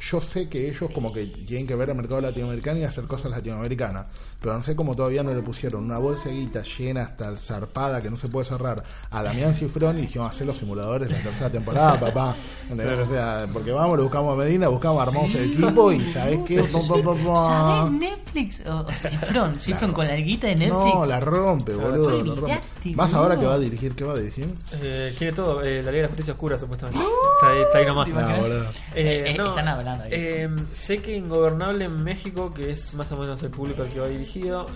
[0.00, 3.30] yo sé que ellos como que tienen que ver el mercado latinoamericano y hacer cosas
[3.30, 4.08] latinoamericanas,
[4.40, 8.00] pero no sé cómo todavía no le pusieron una bolsa de guita llena hasta zarpada
[8.00, 11.20] que no se puede cerrar a Damián Cifrón y dijeron hacer los simuladores de la
[11.22, 12.34] tercera temporada, papá.
[12.70, 16.62] O sea, porque vamos, lo buscamos a Medina, buscamos, armamos el equipo y sabes qué.
[16.66, 18.62] ¿Sabes Netflix?
[18.66, 20.94] O, o Cifrón, Cifrón con la alguita de Netflix.
[20.94, 22.22] No, la rompe, boludo.
[22.24, 22.60] la rompe.
[22.94, 24.46] Más ahora que va a dirigir, ¿qué va a dirigir?
[24.80, 27.02] Eh, quiere todo, eh, la Liga de la Justicia Oscura supuestamente.
[27.02, 28.08] Está ahí, está ahí nomás.
[28.08, 28.64] No, boludo.
[28.94, 30.10] Eh, Eh, no, están hablando ahí.
[30.12, 34.00] eh, sé que Ingobernable en México, que es más o menos el público al que
[34.00, 34.08] va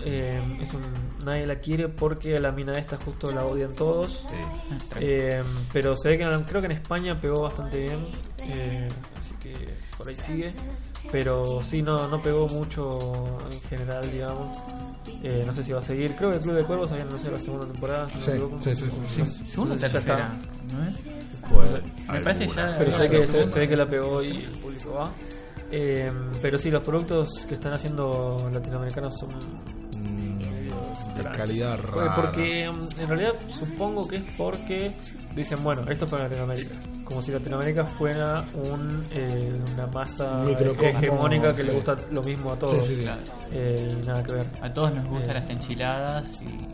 [0.03, 0.81] eh, es un,
[1.25, 4.25] nadie la quiere porque a la mina esta justo la odian todos.
[4.99, 5.43] Eh,
[5.73, 7.99] pero se ve que en- creo que en España pegó bastante bien,
[8.43, 8.87] eh,
[9.17, 9.55] así que
[9.97, 10.51] por ahí sigue.
[11.11, 12.97] Pero sí, no, no pegó mucho
[13.51, 14.57] en general, digamos.
[15.23, 16.15] Eh, no sé si va a seguir.
[16.15, 18.07] Creo que el Club de Cuervos había anunciado la segunda temporada.
[18.09, 18.19] si
[18.63, 20.33] Sí, sí, sí, Segunda o tercera,
[20.73, 20.95] ¿no es?
[22.11, 24.49] Me parece ya- Pero se ve, que, se, se ve que la pegó y el
[24.59, 25.11] público va.
[25.77, 26.09] Eh,
[26.41, 29.29] pero sí, los productos que están haciendo latinoamericanos son
[29.97, 32.15] Mm, de calidad Porque- rara.
[32.15, 34.93] Porque mm, en realidad supongo que es porque
[35.35, 36.75] dicen, bueno, esto es para Latinoamérica.
[37.03, 41.75] Como si Latinoamérica fuera un, eh, una masa hegemónica que le sí.
[41.77, 42.85] gusta lo mismo a todos.
[42.85, 43.31] Sí, sí, sí.
[43.51, 44.47] Eh, nada que ver.
[44.61, 45.33] A todos nos gustan Eh.
[45.33, 46.67] las enchiladas y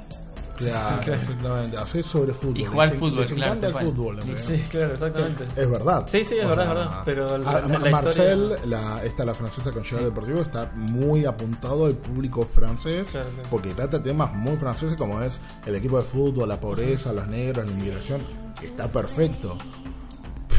[0.69, 1.21] Claro, Claro.
[1.21, 1.77] exactamente.
[1.77, 2.57] Hacer sobre fútbol.
[2.59, 4.19] Y jugar fútbol, les claro, encanta el fútbol.
[4.23, 5.43] en Sí, claro, exactamente.
[5.55, 6.03] Es verdad.
[6.07, 8.65] Sí, sí, es O verdad, sea, es verdad, pero la- a- la- la Marcel, historia-
[8.65, 13.49] la, esta la francesa con Gerard Deportivo, está muy apuntado al público francés Claro, claro.
[13.49, 17.65] porque trata temas muy franceses como es el equipo de fútbol, la pobreza, los negros,
[17.65, 18.21] la inmigración.
[18.61, 19.57] Está perfecto.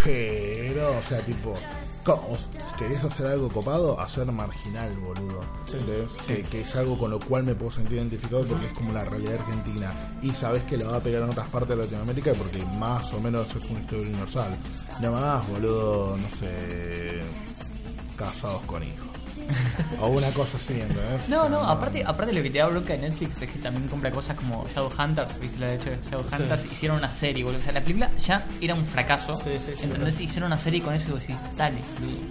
[0.05, 1.55] Pero, o sea, tipo,
[2.05, 2.37] ¿Cómo?
[2.79, 5.41] Querés hacer algo copado, hacer marginal, boludo.
[5.67, 6.11] ¿Entendés?
[6.27, 9.05] Que, que es algo con lo cual me puedo sentir identificado porque es como la
[9.05, 9.93] realidad argentina.
[10.21, 13.21] Y sabes que lo va a pegar en otras partes de Latinoamérica porque más o
[13.21, 14.57] menos es una historia universal.
[15.01, 17.21] Nada más, boludo, no sé.
[18.17, 19.12] Casados con hijos.
[20.01, 21.29] O una cosa así, ¿entendés?
[21.29, 24.11] No, no, aparte, aparte lo que te da bronca de Netflix es que también compra
[24.11, 26.65] cosas como Shadowhunters, ¿viste la de hecho Shadowhunters?
[26.73, 27.61] Hicieron una serie, boludo.
[27.61, 29.37] O sea, la película ya era un fracaso.
[29.37, 30.21] Sí, sí, sí, ¿Entendés?
[30.21, 31.77] Hicieron una serie con eso y decís, dale,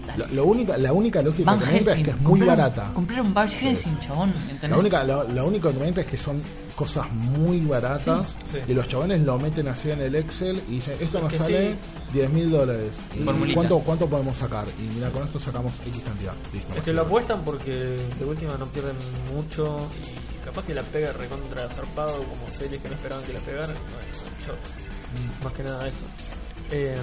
[0.08, 0.26] dale.
[0.28, 2.92] Lo, lo única, la única lógica que es que es muy compraron- barata.
[2.94, 4.70] Compraron Van Helsing, chabón, ¿entendés?
[4.72, 6.42] La única, lo, lo único que me entra es que son
[6.76, 8.58] cosas muy baratas Sí.
[8.68, 11.72] y los chabones lo meten así en el Excel y dicen, esto Es nos sale
[11.74, 11.78] sí.
[12.14, 12.90] 10 mil dólares.
[13.16, 13.56] ¿Y Formulita.
[13.56, 14.66] cuánto, ¿Cuánto podemos sacar?
[14.80, 16.34] Y mira, con esto sacamos X cantidad.
[16.54, 16.74] Listo.
[16.76, 18.96] Es que lo apuestan porque de última no pierden
[19.34, 23.40] mucho y capaz que la pega recontra zarpado como series que no esperaban que la
[23.40, 23.76] pegaran.
[23.76, 26.06] Bueno, yo, más que nada eso.
[26.70, 27.02] Eh,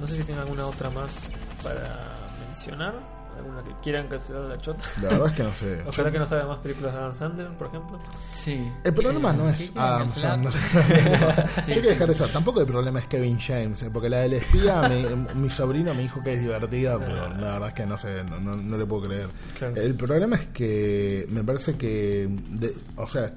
[0.00, 1.28] no sé si tienen alguna otra más
[1.62, 2.16] para
[2.46, 3.15] mencionar.
[3.36, 4.82] ¿Alguna que quieran cancelar la chota?
[5.02, 5.82] La verdad es que no sé.
[5.86, 8.00] Ojalá que no salga más películas de Adam Sandler, por ejemplo.
[8.34, 8.70] Sí.
[8.84, 10.12] El problema Eh, no ¿qué es Adam?
[10.14, 10.52] Sandler.
[11.46, 11.88] Sí, Yo quiero sí.
[11.88, 12.28] dejar eso.
[12.28, 15.04] Tampoco el problema es Kevin James, eh, porque la del espía, mi,
[15.40, 18.40] mi sobrino me dijo que es divertida, pero la verdad es que no sé, no,
[18.40, 19.28] no- no le puedo creer.
[19.58, 19.76] Claro.
[19.76, 23.32] El problema es que me parece que, de- o sea,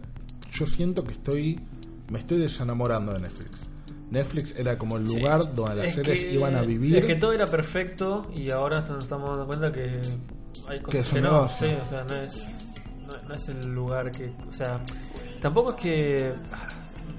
[0.51, 1.59] yo siento que estoy,
[2.09, 3.51] me estoy desenamorando de Netflix.
[4.11, 6.95] Netflix era como el lugar donde las Es series que- iban a vivir.
[6.97, 10.01] Es que todo era perfecto y ahora nos estamos dando cuenta que
[10.67, 11.49] hay Que cosas que, un no.
[11.49, 12.67] Sí, o sea, no es,
[13.05, 14.31] no, no es el lugar que.
[14.49, 14.79] O sea,
[15.41, 16.33] tampoco es que.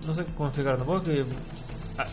[0.06, 1.24] No sé cómo explicar, tampoco es que.
[1.98, 2.06] ah,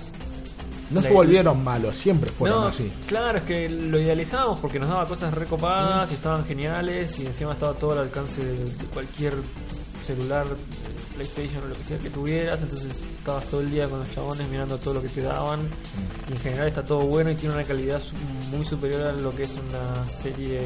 [0.92, 2.90] no se volvieron malos, siempre fueron no, así.
[3.08, 7.52] claro, es que lo idealizábamos porque nos daba cosas recopadas y estaban geniales y encima
[7.54, 9.34] estaba todo al alcance de, de cualquier
[10.06, 10.46] celular,
[11.18, 14.48] PlayStation o lo que sea que tuvieras, entonces estabas todo el día con los chabones
[14.50, 15.68] mirando todo lo que te daban
[16.30, 18.02] y en general está todo bueno y tiene una calidad
[18.52, 20.62] muy superior a lo que es una serie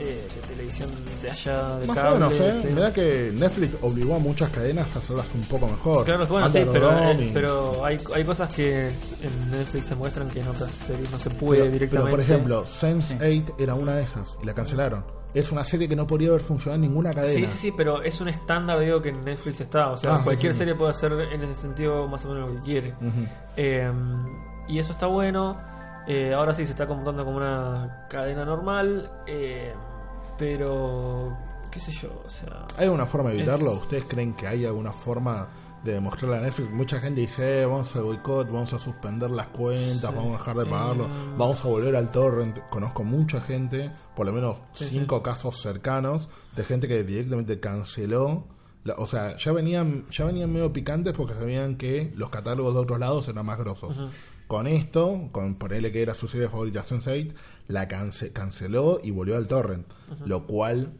[0.00, 0.88] eh, de televisión
[1.22, 2.24] de allá, de Más cable.
[2.26, 2.58] o menos, ¿eh?
[2.62, 2.68] sí.
[2.68, 6.04] Mirá que Netflix obligó a muchas cadenas a hacerlas un poco mejor.
[6.04, 10.40] Claro, bueno, sí, pero, eh, pero hay, hay cosas que en Netflix se muestran que
[10.40, 12.10] en otras series no se puede Pero- directamente.
[12.12, 15.04] Pero por ejemplo, Sense8 era una de esas y la cancelaron.
[15.34, 17.34] Es una serie que no podría haber funcionado en ninguna cadena.
[17.34, 19.90] Sí, sí, sí, pero es un estándar, digo, que en Netflix está.
[19.90, 20.58] O sea, Ah, cualquier sí.
[20.60, 22.94] serie puede hacer en ese sentido más o menos lo que quiere.
[23.56, 23.92] Eh,
[24.68, 25.58] y eso está bueno.
[26.06, 29.10] Eh, ahora sí se está comportando como una cadena normal.
[29.26, 29.74] eh,
[30.38, 31.36] pero,
[31.70, 32.64] qué sé yo, o sea...
[32.78, 33.72] ¿Hay alguna forma de evitarlo?
[33.74, 35.48] Es- ¿Ustedes creen que hay alguna forma
[35.84, 36.70] de demostrarle a Netflix?
[36.70, 40.56] Mucha gente dice, eh, vamos a boicot, vamos a suspender las cuentas, vamos a dejar
[40.56, 42.58] de pagarlo, Eh, vamos a volver al torrent.
[42.70, 48.46] Conozco mucha gente, por lo menos Sí, cinco casos cercanos, de gente que directamente canceló.
[48.84, 52.80] la- o sea, ya venían, ya venían medio picantes porque sabían que los catálogos de
[52.80, 53.96] otros lados eran más grosos.
[54.46, 57.34] Con esto, con ponerle que era su serie favorita Sense8,
[57.66, 59.86] la cance- canceló y volvió al torrent.
[60.24, 60.92] Lo cual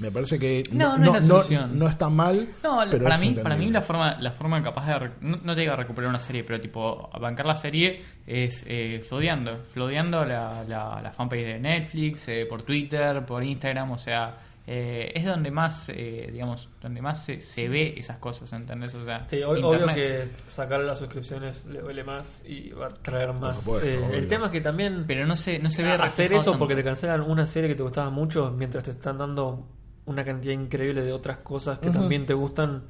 [0.00, 2.48] me parece que No, no es la no está mal.
[2.62, 5.54] No, pero para es mí, para mí la forma, la forma capaz de no, no
[5.54, 10.64] te digo recuperar una serie, pero tipo bancar la serie es eh, flodeando, flodeando la,
[10.66, 14.36] la, la fanpage de Netflix, eh, por Twitter, por Instagram, o sea,
[14.66, 18.94] eh, es donde más, eh, digamos, donde más se, se ve esas cosas, ¿entendés?
[18.94, 22.90] O sea, Sí, ob- obvio que sacar las suscripciones le duele más y va a
[22.90, 23.60] traer más.
[23.60, 26.52] supuesto, Eh, el tema es que también pero no se, no se ve hacer eso
[26.52, 26.58] tanto.
[26.60, 29.66] porque te cancelan una serie que te gustaba mucho mientras te están dando
[30.06, 32.82] una cantidad increíble de otras cosas que también te gustan.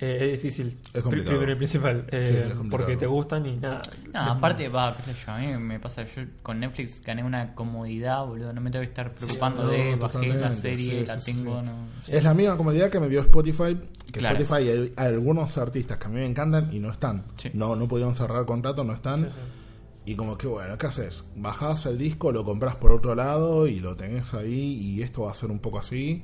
[0.00, 0.78] eh, es difícil.
[0.94, 1.30] Es complicado.
[1.38, 2.04] Primero y principal.
[2.12, 2.68] eh, Sí, es complicado.
[2.70, 3.82] porque te gustan y nada.
[4.06, 7.24] No, Te- aparte, va, qué sé yo, a mí me pasa, yo con Netflix gané
[7.24, 11.06] una comodidad, boludo, no me tengo que estar preocupando no, de bajé la serie, sí,
[11.06, 11.66] la sí, tengo, sí.
[11.66, 11.72] no.
[12.16, 13.76] Es la misma comodidad que me dio Spotify.
[14.12, 14.38] Que Claro.
[14.38, 17.24] Spotify hay, hay algunos artistas que a mí me encantan y no están.
[17.36, 17.50] Sí.
[17.54, 19.18] No, no pudieron cerrar contrato, no están.
[19.18, 20.12] Sí, sí.
[20.12, 21.24] Y como que bueno, ¿qué haces?
[21.34, 25.32] Bajás el disco, lo compras por otro lado y lo tenés ahí y esto va
[25.32, 26.22] a ser un poco así.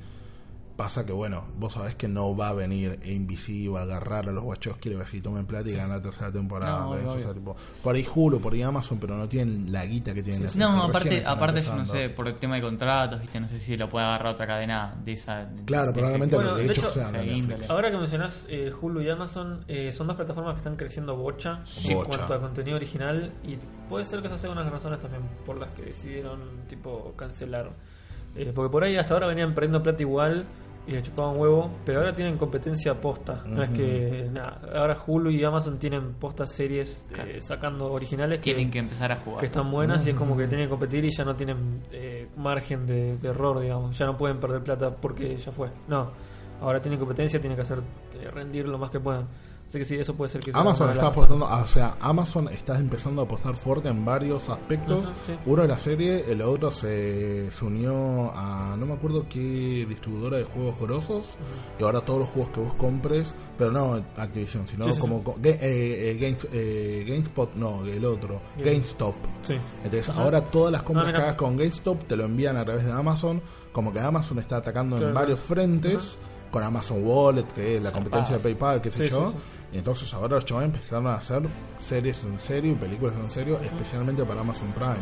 [0.75, 4.43] Pasa que bueno, vos sabés que no va a venir Invisible a agarrar a los
[4.43, 6.79] Wachowski y le va a decir tomen plata y ganar la tercera temporada.
[6.79, 7.13] No, ¿entendés?
[7.13, 10.13] obvio, O sea, tipo, por ahí Hulu, por ahí Amazon, pero no tienen la guita
[10.13, 13.39] que tienen Netflix, No, aparte, aparte yo no sé, por el tema de contratos, viste,
[13.39, 15.45] no sé si lo puede agarrar otra cadena de esa.
[15.45, 17.43] de- Claro, de probablemente Bueno, los de derechos hecho, sean de sí, Netflix.
[17.43, 17.65] índole.
[17.69, 21.61] Ahora que mencionás eh, Hulu y Amazon, eh, son dos plataformas que están creciendo bocha,
[21.85, 22.09] en Bocha.
[22.09, 23.55] cuanto a contenido original y
[23.87, 27.71] puede ser que esas sean unas razones también por las que decidieron tipo cancelar.
[28.35, 30.43] Eh, porque por ahí hasta ahora venían perdiendo plata igual
[30.87, 33.43] y le chupaban huevo, pero ahora tienen competencia posta.
[33.47, 38.53] No es que nada, ahora Hulu y Amazon tienen postas series eh, sacando originales que,
[38.53, 39.39] Tienen que empezar a jugar.
[39.39, 42.27] que están buenas y es como que tienen que competir y ya no tienen eh,
[42.37, 43.97] margen de, de error, digamos.
[43.97, 45.69] Ya no pueden perder plata porque ya fue.
[45.87, 46.11] No,
[46.61, 47.79] ahora tienen competencia, tienen que hacer
[48.19, 49.27] eh, rendir lo más que puedan.
[49.67, 52.77] Así que sí, eso puede ser que sea Amazon está apostando, o sea, Amazon está
[52.77, 55.11] empezando a apostar fuerte en varios aspectos.
[55.25, 55.35] Sí.
[55.47, 60.37] Uno de la serie, el otro se, se unió a no me acuerdo qué distribuidora
[60.37, 61.25] de juegos grosos
[61.79, 65.23] y ahora todos los juegos que vos compres, pero no Activision, sino Sí, sí, como
[65.43, 69.15] eh, eh, Games- eh, GameSpot, no, el otro, Game- GameStop.
[69.83, 71.23] Entonces ahora todas las compras Ah, que mira.
[71.25, 73.41] hagas con GameStop te lo envían a través de Amazon,
[73.71, 76.17] como que Amazon está atacando Claro, en varios frentes.
[76.55, 79.27] Con Amazon Wallet, que es la competencia de PayPal, qué sé Sí, yo.
[79.31, 79.43] sí, sí.
[79.73, 81.41] Y entonces ahora los chavales empezaron a hacer
[81.85, 84.93] series en serio y películas en serio, especialmente para Amazon Prime.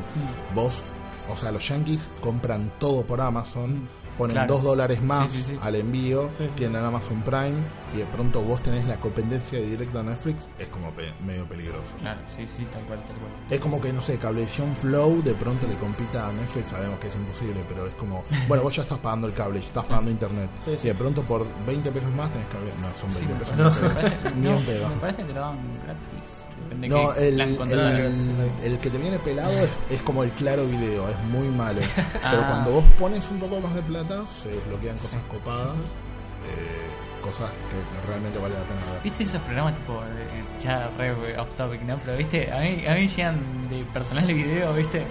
[0.51, 0.55] Mm.
[0.55, 0.81] Vos,
[1.29, 3.87] o sea, los yankees compran todo por Amazon,
[4.17, 4.53] ponen Claro.
[4.55, 5.59] dos dólares más Sí, sí, sí.
[5.61, 7.53] al envío, tienen Amazon Prime
[7.93, 11.91] y de pronto vos tenés la competencia directa a Netflix, es como pe- medio peligroso.
[11.99, 13.31] Claro, sí, sí, tal cual, tal cual.
[13.49, 17.07] Es como que, no sé, Cablevisión Flow de pronto le compita a Netflix, sabemos que
[17.07, 20.49] es imposible, pero es como, bueno, vos ya estás pagando el cable, estás pagando internet,
[20.67, 23.83] y de pronto por 20 pesos más tenés que no, son 20 Sí, me pesos
[23.83, 24.89] más, parece- ni no, en pedo.
[24.89, 26.39] me parece que lo dan gratis.
[26.69, 31.09] Depende No, que el, el que te viene pelado es, es como el claro video,
[31.09, 31.81] es muy malo.
[31.95, 32.45] Pero Ah.
[32.47, 34.02] cuando vos pones un poco más de plata,
[34.41, 39.01] se desbloquean cosas copadas, eh, cosas que realmente vale la pena ver.
[39.03, 41.97] ¿Viste esos programas tipo, de- ya re off topic, ¿no?
[42.05, 42.51] Pero, ¿viste?
[42.51, 45.03] A mí, a mí llegan de personal de video, ¿viste?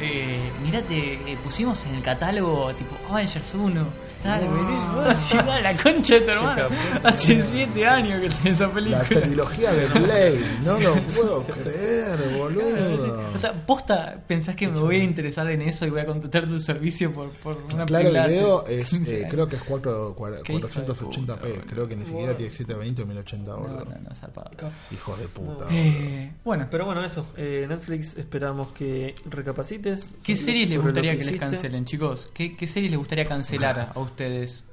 [0.00, 4.08] Eh, mirate, eh, pusimos en el catálogo tipo Avengers 1.
[4.24, 5.00] Dale, Wow.
[5.10, 6.64] así da la concha de tu hermano.
[7.04, 9.04] Hace 7 años que tiene esa La película.
[9.04, 13.22] trilogía de Blade, no lo puedo creer, boludo.
[13.32, 16.48] O sea, posta, pensás que me voy a interesar en eso y voy a contratar
[16.48, 19.62] tu servicio por, por una Claro película hace video es, 15 eh, creo que es
[19.62, 23.58] 4, cua- Qué hijo de 480p, creo que ni siquiera tiene 720 o 1080, No,
[23.58, 23.84] boludo.
[23.84, 24.50] no, no, zarpado.
[24.92, 25.66] Hijo de puta.
[25.70, 27.26] Eh, bueno, Pero bueno, eso.
[27.36, 30.14] eh, Netflix, esperamos que recapacites.
[30.24, 31.38] ¿qué sobre- series les gustaría que, les hiciste.
[31.46, 32.30] cancelen, chicos?
[32.34, 34.64] ¿Qué, ¿Qué series les gustaría cancelar a ustedes?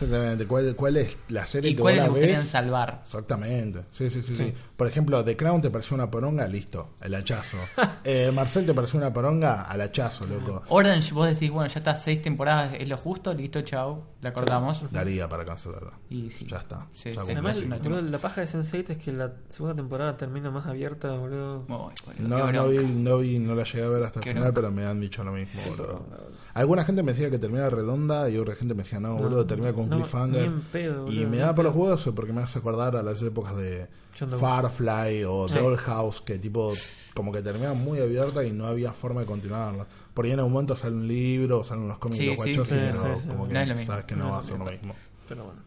[0.00, 2.48] Exactamente, ¿cuál, cuál es la serie ¿Y que cuáles vos la ves?
[2.48, 3.00] salvar?
[3.04, 4.52] Exactamente, sí, sí, sí, sí.
[4.76, 7.56] Por ejemplo, The Crown te pareció una poronga, listo, el hachazo.
[8.04, 10.62] eh, Marcel te pareció una poronga, al hachazo, loco.
[10.68, 14.82] Orange, vos decís, bueno, ya está seis temporadas, es lo justo, listo, chao, la cortamos.
[14.90, 15.92] Daría para cancelarla.
[16.10, 16.46] Y sí.
[16.48, 16.86] Ya está.
[16.94, 17.22] Sí, Ya.
[17.22, 21.64] Además, la paja de Sense8 es que la segunda temporada termina más abierta, boludo.
[22.18, 24.54] No, no vi, no vi, no la llegué a ver hasta el final, bronca.
[24.54, 26.06] pero me han dicho lo mismo, boludo.
[26.54, 29.72] Alguna gente me decía que termina redonda y otra gente me decía, no, boludo, termina
[29.72, 30.52] con no, cliffhanger.
[30.72, 33.86] pedo, y me da por los huevos porque me hace acordar a las épocas de.
[34.14, 35.58] Firefly o Sí.
[35.58, 36.72] Dollhouse, que tipo,
[37.14, 39.86] como que termina muy abierta y no había forma de continuarla.
[40.14, 42.44] Por ahí en un momento sale un libro o salen unos cómics Sí, de los
[42.44, 43.28] sí, guachos, sí, pero sí, sí.
[43.28, 44.70] como que No sabes que No no, va a ser lo mismo.
[44.78, 44.94] mismo.
[45.28, 45.60] Pero bueno.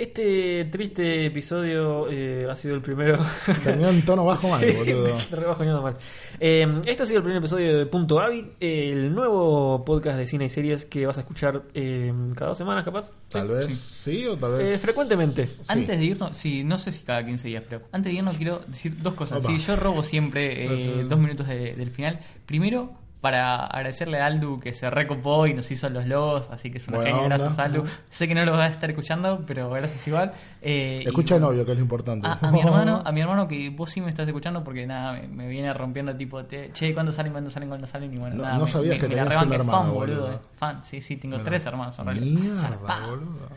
[0.00, 3.18] Este triste episodio eh, ha sido el primero.
[3.62, 5.14] Terminó en tono bajo mal, boludo.
[5.30, 5.96] rebajo mal.
[6.40, 10.46] Eh, este ha sido el primer episodio de Punto Avi, el nuevo podcast de cine
[10.46, 13.10] y series que vas a escuchar eh, cada dos semanas, capaz.
[13.28, 14.80] Tal vez sí, o tal Eh, vez.
[14.80, 15.50] frecuentemente.
[15.68, 18.62] Antes de irnos, sí, no sé si cada 15 días, pero antes de irnos quiero
[18.68, 19.44] decir dos cosas.
[19.44, 19.52] Opa.
[19.54, 20.64] Sí, yo robo siempre
[21.00, 22.20] eh, dos minutos de- del final.
[22.46, 22.90] Primero,
[23.20, 26.88] para agradecerle a Aldu que se recopó y nos hizo los logos, así que es
[26.88, 27.36] una Buena genio, onda.
[27.36, 27.84] gracias Aldu.
[28.10, 30.32] Sé que no lo vas a estar escuchando, pero gracias igual.
[30.62, 32.26] Eh, y- Escucha el novio, que es lo importante.
[32.26, 35.12] A, a mi hermano, a mi hermano que vos sí me estás escuchando porque nada,
[35.12, 38.12] me, me viene rompiendo tipo, te- che, ¿cuándo salen, cuándo salen, cuándo salen?
[38.14, 40.20] Y bueno, No- nada, no me- sabías me, que tenías un hermano, fan, boludo.
[40.22, 40.32] boludo.
[40.34, 40.38] eh.
[40.56, 41.44] Fan, sí, sí, tengo Mira.
[41.50, 42.26] tres hermanos en realidad.
[42.40, 43.10] Mierda, Zarpado.
[43.10, 43.48] boludo.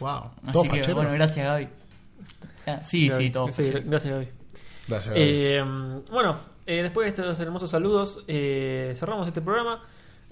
[0.00, 0.10] Wow.
[0.42, 0.94] Así ¿Todo que fachero?
[0.94, 1.68] bueno, gracias Gaby.
[2.66, 3.24] Ah, sí, Gaby.
[3.24, 3.52] sí, todo.
[3.52, 4.28] Sí, gracias, Gaby.
[4.88, 5.14] Gracias.
[5.14, 5.20] Gaby.
[5.26, 5.64] Eh,
[6.12, 6.36] bueno,
[6.66, 9.82] eh, después de estos hermosos saludos, eh, cerramos este programa.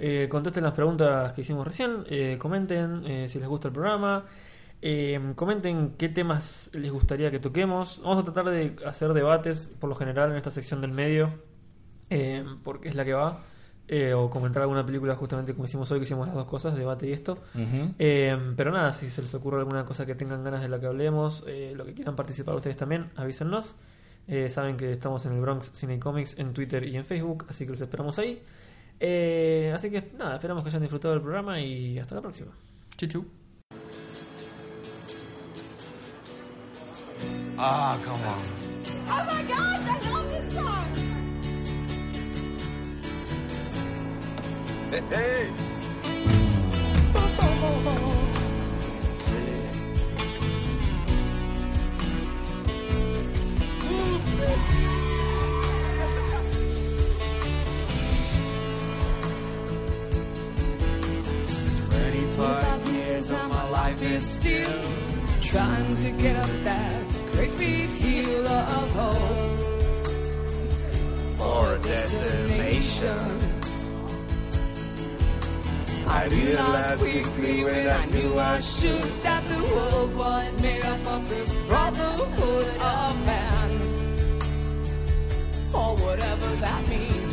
[0.01, 2.05] Eh, contesten las preguntas que hicimos recién.
[2.09, 4.25] eh, comenten eh, si les gusta el programa.
[4.81, 8.01] eh, comenten qué temas les gustaría que toquemos.
[8.05, 11.31] Vamos a tratar de hacer debates, por lo general, en esta sección del medio,
[12.63, 13.41] porque es la que va.
[13.91, 17.09] eh, o comentar alguna película, justamente como hicimos hoy, que hicimos las dos cosas, debate
[17.09, 17.39] y esto.
[17.99, 20.87] Eh, pero nada, si se les ocurre alguna cosa que tengan ganas de la que
[20.87, 23.77] hablemos, eh, lo que quieran participar ustedes también, avísennos.
[24.29, 27.47] Eh, saben que estamos en el Bronx Cine y Comics en Twitter y en Facebook,
[27.49, 28.43] así que los esperamos ahí.
[29.01, 32.53] Eh, así que nada, esperamos que hayan disfrutado del programa y hasta la próxima.
[32.97, 33.25] Chuchu.
[39.11, 40.85] Oh my gosh, I love this song.
[61.91, 64.83] Twenty-five years of my life is still
[65.43, 67.03] trying to get up that
[67.33, 69.61] great big hill of hope
[71.39, 73.41] for a destination.
[76.07, 81.29] I realized quickly when I knew I should that the world was made up of
[81.29, 83.48] this brotherhood of man,
[85.79, 87.28] or whatever that means.